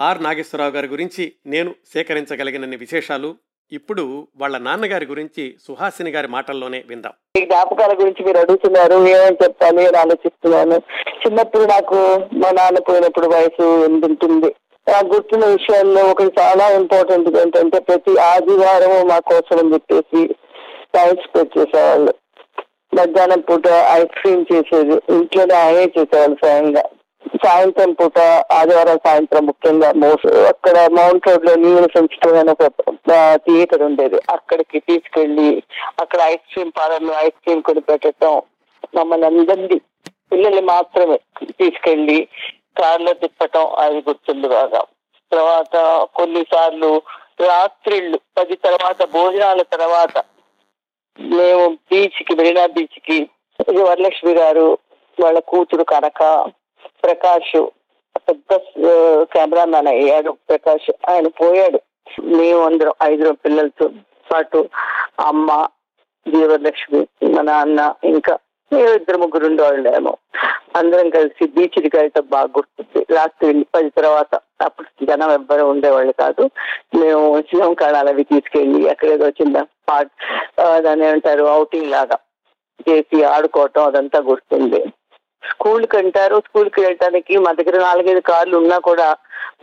[0.00, 3.36] ఆర్ నాగేశ్వరరావు గారి గురించి నేను సేకరించగలిగినన్ని విశేషాలు
[3.72, 7.12] ఇప్పుడు వాళ్ళ నాన్నగారి గురించి సుహాసిని గారి మాటల్లోనే విందాం.
[7.38, 10.76] ఈ జ్ఞాపకాల గురించి మీరు అడుగుతున్నారు ఏమని చెప్పాలి అని ఆలోచిస్తున్నాను.
[11.22, 11.94] చిన్నప్పుడు నాకు
[12.32, 14.54] మా నాన్న పోయినప్పుడు వయసు ఉంటుంది
[14.88, 20.34] నాకు గుర్తున్న విషయాల్లో ఒకటి చాలా ఇంపార్టెంట్ ఏంటంటే ప్రతి ఆదివారం మా కోసం అని చెప్పేసి
[20.94, 22.14] టైం స్పెండ్ చేసేవాళ్ళు.
[22.94, 26.82] మధ్యాహ్నం పూట ఐస్ క్రీమ్ చేసేది ఇంట్లోనే ఆయనే చేసేవాళ్ళు స్వయంగా.
[27.44, 28.18] సాయంత్రం పూట
[28.52, 29.88] ఆదివారం సాయంత్రం ముఖ్యంగా
[30.48, 32.66] అక్కడ మౌంట్ రోడ్లో న్యూ సెన్సిటివ్ అని ఒక
[33.46, 34.18] థియేటర్ ఉండేది.
[34.30, 35.62] అక్కడికి తీసుకెళ్ళి
[36.00, 38.36] అక్కడ ice cream parlour ice cream కొని పెట్టడం
[38.96, 39.78] మమ్మల్ని అందరినీ
[40.30, 41.18] పిల్లల్ని మాత్రమే
[41.50, 42.28] తీసుకెళ్ళి
[42.78, 44.80] కార్లో తిప్పటం అది గుర్తుంది బాగా.
[45.32, 45.76] తర్వాత
[46.14, 46.90] కొన్నిసార్లు
[47.40, 50.16] రాత్రిళ్ళు పది తర్వాత భోజనాల తర్వాత
[51.18, 53.18] మేము బీచ్కి మెరీనా బీచ్కి
[53.80, 54.78] వరలక్ష్మి గారు
[55.20, 56.22] వాళ్ళ కూతురు కనక
[57.06, 57.56] ప్రకాష్
[58.28, 58.56] పెద్ద
[59.34, 60.30] కెమెరా మ్యాన్ అయ్యాడు.
[60.48, 61.78] ప్రకాష్ ఆయన పోయాడు.
[62.38, 63.86] మేము అందరం ఐదుగురు పిల్లలతో
[64.30, 64.60] పాటు
[65.28, 65.48] అమ్మ
[66.26, 67.00] జీవలక్ష్మి
[67.34, 67.80] మా నాన్న
[68.12, 68.34] ఇంకా
[68.72, 70.12] మేము ఇద్దరు ముగ్గురు ఉండేవాళ్ళేమో
[70.78, 73.00] అందరం కలిసి బీచ్ వెళ్తే బాగా గుర్తుంది.
[73.14, 74.32] రాత్రి పది తర్వాత
[74.64, 76.44] అప్పుడు జనం ఎవ్వరు ఉండేవాళ్ళు కాదు.
[77.00, 80.12] మేము శివం కళాలు అవి తీసుకెళ్ళి అక్కడ ఏదో చిన్న పార్ట్
[80.84, 82.18] దాన్ని ఏమంటారు అవుటింగ్ లాగా
[82.88, 84.82] చేసి ఆడుకోవటం అదంతా గుర్తుంది.
[85.42, 89.08] స్కూల్కి అంటారు స్కూల్కి వెళ్ళటానికి మా దగ్గర నాలుగైదు కార్లు ఉన్నా కూడా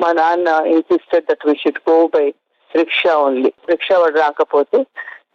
[0.01, 2.25] మా నాన్న insisted that we should go by
[2.71, 4.77] rickshaw only rickshaw వాడు రాకపోతే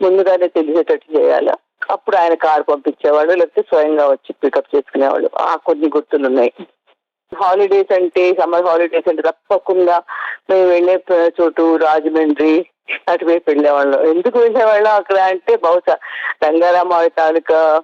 [0.03, 1.53] ముందుగానే తెలిసేటట్టు చేయాలి?
[1.91, 5.29] అప్పుడు ఆయన కారు పంపించేవాడు లేకపోతే స్వయంగా వచ్చి పికప్ చేసుకునేవాడు.
[5.39, 6.53] ఆ కొన్ని గుర్తులు ఉన్నాయి
[7.33, 10.03] హాలిడేస్ అంటే సమ్మర్ హాలిడేస్ అంటే తప్పకుండా
[10.51, 10.95] మేము వెళ్ళే
[11.41, 12.67] చోటు రాజమండ్రి
[13.09, 14.01] అటువైపు వెళ్ళేవాళ్ళం.
[14.07, 14.95] ఎందుకు వెళ్ళేవాళ్ళం?
[14.95, 15.95] అక్కడ అంటే బహుశా
[16.45, 17.83] రంగారామావి తాలూకా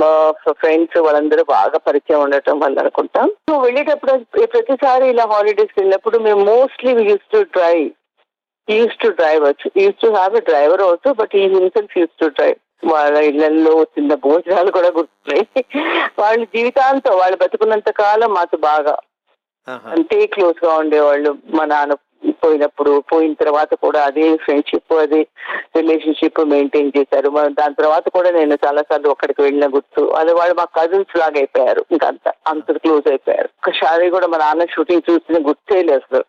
[0.00, 0.10] మా
[0.50, 3.28] ఫ్రెండ్స్ వాళ్ళందరూ బాగా పరిచయం ఉండటం వల్ల అనుకుంటాం.
[3.50, 4.12] సో వెళ్ళేటప్పుడు
[4.46, 7.88] ప్రతిసారి ఇలా హాలిడేస్ వెళ్ళినప్పుడు మేము mostly use to drive
[8.68, 12.26] use to drive వచ్చు use to have a driver also but he himself use to
[12.26, 12.58] drive
[12.92, 15.64] వాళ్ళ ఇళ్ళలో చిన్న భోజనాలు కూడా గుర్తున్నాయి.
[16.18, 18.96] వాళ్ళు జీవితాంతం వాళ్ళు బతుకున్నంత కాలం మాకు బాగా.
[19.94, 21.94] అంతే క్లోజ్గా ఉండేవాళ్ళు మా నాన్న
[22.26, 25.26] పోయినప్పుడు పోయిన తర్వాత కూడా అదే ఫ్రెండ్షిప్ అదే
[25.76, 27.28] రిలేషన్షిప్ మెయింటైన్ చేశారు.
[27.48, 31.84] దాని తర్వాత కూడా నేను చాలా సార్లు ఒక్కడికి వెళ్ళిన గుర్తు అదే వాళ్ళు మా కజిన్స్ లాగా అయిపోయారు.
[31.92, 33.48] ఇంకా అంత అంత క్లోజ్ అయిపోయారు.
[33.68, 36.24] ఒకసారి కూడా మా నాన్న షూటింగ్ చూసిన గుర్తే లేదు అసలు.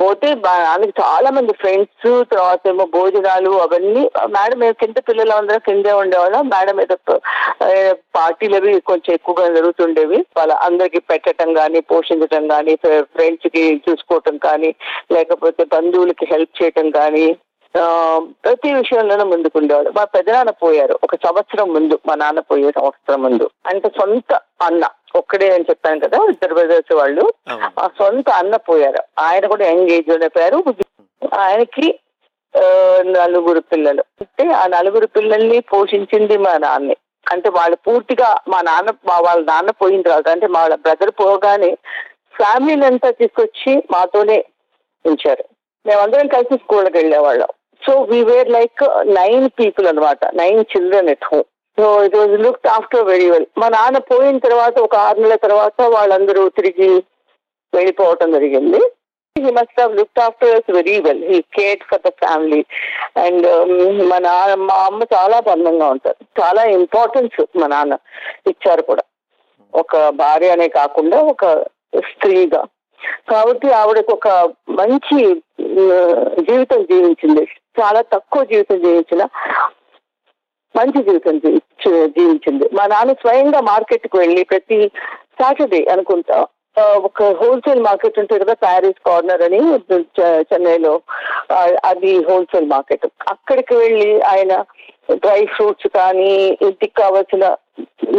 [0.00, 0.52] పోతే మా
[1.00, 4.02] చాలా మంది ఫ్రెండ్స్ తర్వాత ఏమో భోజనాలు అవన్నీ
[4.34, 6.44] మేడం మేము కింద పిల్లలు అందరూ కిందే ఉండేవాళ్ళం.
[6.54, 6.96] మేడం ఏదో
[8.18, 10.20] పార్టీలు అవి కొంచెం ఎక్కువగా జరుగుతుండేవి.
[10.38, 12.74] వాళ్ళ అందరికి పెట్టడం కానీ పోషించడం కానీ
[13.14, 14.70] ఫ్రెండ్స్కి చూసుకోవటం కానీ
[15.12, 17.26] లేకపోతే బంధువులకి హెల్ప్ చేయటం కానీ
[18.44, 20.98] ప్రతి విషయంలోనూ ముందుకుండేవాడు మా పెదనాన్న పోయారు.
[21.04, 23.50] ఒక సంవత్సరం ముందు మా నాన్న పోయే సంవత్సరం ముందు.
[23.66, 27.24] అంటే సొంత అన్న ఒక్కడే అని చెప్పాను కదా ఇద్దరు బ్రదర్స్ వాళ్ళు.
[27.80, 29.02] ఆ సొంత అన్న పోయారు.
[29.18, 30.58] ఆయన కూడా యంగ్ ఏజ్లోనే పోయారు.
[31.38, 31.86] ఆయనకి
[33.16, 34.04] నలుగురు పిల్లలు.
[34.20, 36.96] అంటే ఆ నలుగురు పిల్లల్ని పోషించింది మా నాన్నే.
[37.26, 38.90] అంటే వాళ్ళు పూర్తిగా మా నాన్న
[39.20, 41.70] వాళ్ళ నాన్న పోయిన తర్వాత అంటే మా బ్రదర్ పోగానే
[42.36, 44.44] ఫ్యామిలీని అంతా తీసుకొచ్చి మాతోనే
[45.06, 45.44] ఉంచారు.
[45.86, 47.48] మేమందరం కలిసి స్కూల్కి వెళ్ళేవాళ్ళం.
[47.86, 48.82] So we were like
[49.20, 50.20] nine people అనమాట.
[50.42, 54.76] Nine children at home so it was look after very well మా నాన్న పోయిన తర్వాత
[54.86, 56.90] ఒక ఆరు నెలల తర్వాత వాళ్ళందరూ తిరిగి
[57.72, 58.80] వెళ్ళిపోవటం జరిగింది.
[59.36, 62.62] He must have look after us very well he care for the family
[63.24, 63.46] and
[64.10, 67.96] మా నాన్న మా అమ్మ చాలా బంధంగా ఉంటారు చాలా ఇంపార్టెన్స్ మా నాన్న
[68.52, 69.04] ఇచ్చారు కూడా.
[69.74, 71.44] ఒక భార్య అనే కాకుండా ఒక
[72.10, 72.62] స్త్రీగా.
[73.30, 74.28] కాబట్టి ఆవిడకు ఒక
[74.80, 75.18] మంచి
[76.48, 77.42] జీవితం జీవించింది.
[77.80, 79.22] చాలా తక్కువ జీవితం జీవించిన
[80.74, 81.38] మంచి జీవితం
[82.16, 82.66] జీవించింది.
[82.78, 84.78] మా నాన్న స్వయంగా మార్కెట్కు వెళ్ళి ప్రతి
[85.40, 86.38] సాటర్డే అనుకుంటా
[87.06, 89.60] ఒక హోల్సేల్ మార్కెట్ ఉంటుంది కదా ప్యారిస్ కార్నర్ అని
[90.20, 90.92] చెన్నైలో
[91.84, 93.06] అది హోల్సేల్ మార్కెట్.
[93.28, 94.54] అక్కడికి వెళ్ళి ఆయన
[95.14, 96.32] డ్రై ఫ్రూట్స్ కానీ
[96.66, 97.44] ఇంటికి కావాల్సిన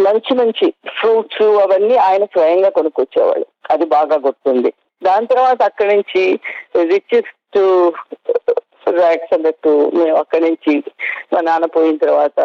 [0.08, 0.68] మంచి మంచి
[1.00, 3.48] ఫ్రూట్స్ అవన్నీ ఆయన స్వయంగా కొనుక్కొచ్చేవాళ్ళు.
[3.72, 4.72] అది బాగా గుర్తుంది.
[5.04, 6.24] దాని తర్వాత అక్కడి నుంచి
[6.92, 7.32] రిచెస్
[8.90, 10.84] ర్యాక్స్ అన్నట్టు మేము అక్కడి నుంచి
[11.34, 12.40] మా నాన్న పోయిన తర్వాత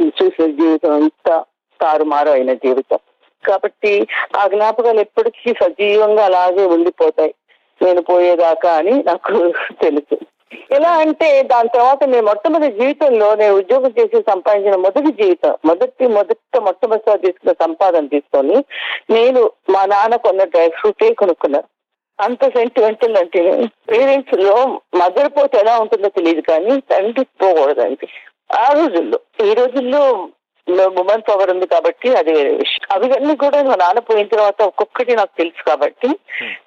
[0.00, 1.44] చూసిన జీవితం అంతా
[1.80, 2.98] తారుమారు అయిన జీవితం.
[3.46, 4.06] కాబట్టి
[4.36, 7.34] ఆ జ్ఞాపకాలు ఎప్పటికీ సజీవంగా అలాగే ఉండిపోతాయి.
[7.82, 10.16] నేను పోయేదాకా అని నాకు తెలుసు.
[10.72, 16.58] ఎలా అంటే దాని తర్వాత నేను మొట్టమొదటి జీవితంలో నేను ఉద్యోగం చేసి సంపాదించిన మొదటి జీవితం మొదటి మొదట
[16.58, 18.64] మొట్టమొదటిసారి తీసుకున్న సంపాదన తీసుకొని
[19.10, 21.68] నేను మా నాన్న కొన్న డ్రై ఫ్రూటే కొనుక్కున్నాను
[22.20, 23.40] అంత సెంటిమెంటల్ అంటే
[23.90, 24.54] పేరెంట్స్లో
[24.94, 28.06] మదర్ పోతే ఎలా ఉంటుందో తెలియదు కానీ తండ్రి పోకూడదండి.
[28.56, 30.02] ఆ రోజుల్లో ఈ రోజుల్లో
[31.00, 32.82] ఉమెన్ పవర్ ఉంది కాబట్టి అది వేరే విషయం.
[32.94, 36.08] అవన్నీ కూడా మా నాన్న పోయిన తర్వాత ఒక్కొక్కటి నాకు తెలుసు కాబట్టి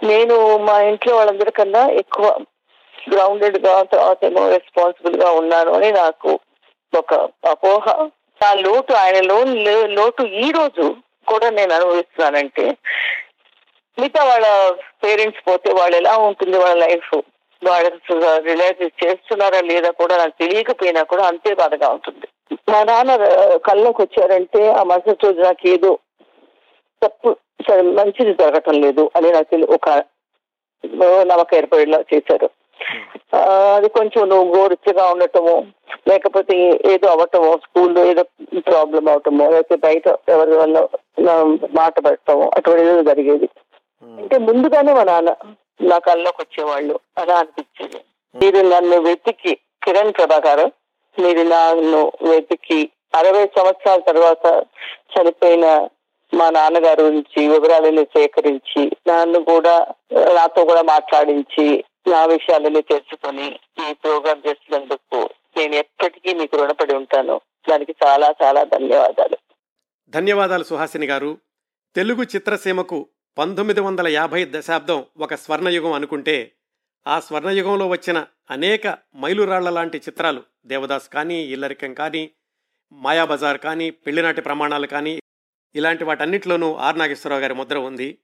[0.03, 2.25] నేను మా ఇంట్లో వాళ్ళందరికన్నా ఎక్కువ
[2.95, 6.31] గ్రౌండెడ్గా తర్వాత ఏమో రెస్పాన్సిబుల్గా ఉన్నాను అని నాకు
[6.93, 7.13] ఒక
[7.45, 7.85] అపోహ.
[8.41, 9.51] ఆ లోటు ఆయన లోన్
[9.95, 10.85] లోటు ఈ రోజు
[11.27, 12.65] కూడా నేను అనుభవిస్తున్నానంటే
[13.97, 14.47] మిగతా వాళ్ళ
[15.03, 17.11] పేరెంట్స్ పోతే వాళ్ళు ఎలా ఉంటుంది వాళ్ళ లైఫ్?
[17.61, 17.89] వాళ్ళ
[18.47, 22.25] రిలైజ్ చేస్తున్నారా లేదా కూడా నాకు తెలియకపోయినా కూడా అంతే బాధగా ఉంటుంది.
[22.71, 23.11] మా నాన్న
[23.67, 25.91] కళ్ళకు వచ్చారంటే ఆ మరుసటి రోజు నాకు ఏదో
[27.01, 27.29] తప్పు
[27.67, 29.89] సరే మంచిది జరగటం లేదు అని నాకు ఒక
[31.31, 32.47] నమ్మకం ఏర్పడేలా చేశారు.
[33.75, 35.53] అది కొంచెం నువ్వు గోరుచ్చగా ఉండటము
[36.07, 36.55] లేకపోతే
[36.93, 38.23] ఏదో అవటము స్కూల్లో ఏదో
[38.69, 40.77] ప్రాబ్లం అవటము లేకపోతే బయట ఎవరి వల్ల
[41.79, 43.47] మాట పడటము అటువంటి ఏదో జరిగేది.
[44.03, 45.35] అంటే ముందుగానే మా నాన్న
[45.81, 46.99] నా కల్లోకి వచ్చేవాళ్ళు.
[47.17, 47.97] అలా అనిపించేది.
[48.35, 50.71] మీరు నన్ను వెతికి కిరణ్ ప్రభాకర్
[51.21, 54.65] మీరు నన్ను వెతికి అరవై సంవత్సరాల తర్వాత
[55.15, 55.89] చనిపోయిన
[56.33, 59.87] మా నాన్నగారి గురించి వివరాలని సేకరించి నన్ను కూడా
[60.33, 67.41] నాతో కూడా మాట్లాడించి నా విషయాలని తెలుసుకొని ఈ ప్రోగ్రామ్ చేసినందుకు నేను ఎప్పటికీ మీకు రుణపడి ఉంటాను.
[67.69, 69.37] దానికి చాలా చాలా ధన్యవాదాలు.
[70.09, 71.37] ధన్యవాదాలు సుహాసిని గారు.
[71.95, 76.51] తెలుగు చిత్రసీమకు పంతొమ్మిది వందల యాభై దశాబ్దం ఒక స్వర్ణయుగం అనుకుంటే
[77.07, 82.31] ఆ స్వర్ణయుగంలో వచ్చిన అనేక మైలురాళ్ళ లాంటి చిత్రాలు దేవదాస్ కానీ ఇల్లరికం కానీ
[82.91, 85.19] మాయాబజార్ కానీ పెళ్ళినాటి ప్రమాణాలు కానీ
[85.75, 88.19] ఇలాంటి వాటన్నిటిలోనూ ఆర్ నాగేశ్వరరావు గారి ముద్ర ఉంది.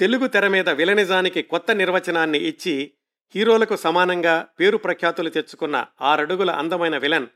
[0.00, 2.92] తెలుగు తెర మీద విలనిజానికి కొత్త నిర్వచనాన్ని ఇచ్చి
[3.34, 7.26] హీరోలకు సమానంగా పేరు ప్రఖ్యాతులు తెచ్చుకున్న ఆరడుగుల అందమైన విలన్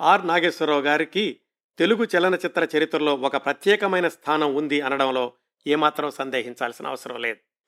[0.00, 1.40] ఆర్ నాగేశ్వరరావు గారికి
[1.78, 5.32] తెలుగు చలనచిత్ర చరిత్రలో ఒక ప్రత్యేకమైన స్థానం ఉంది అనడంలో
[5.66, 7.40] ఏమాత్రం సందేహించాల్సిన అవసరం లేదు.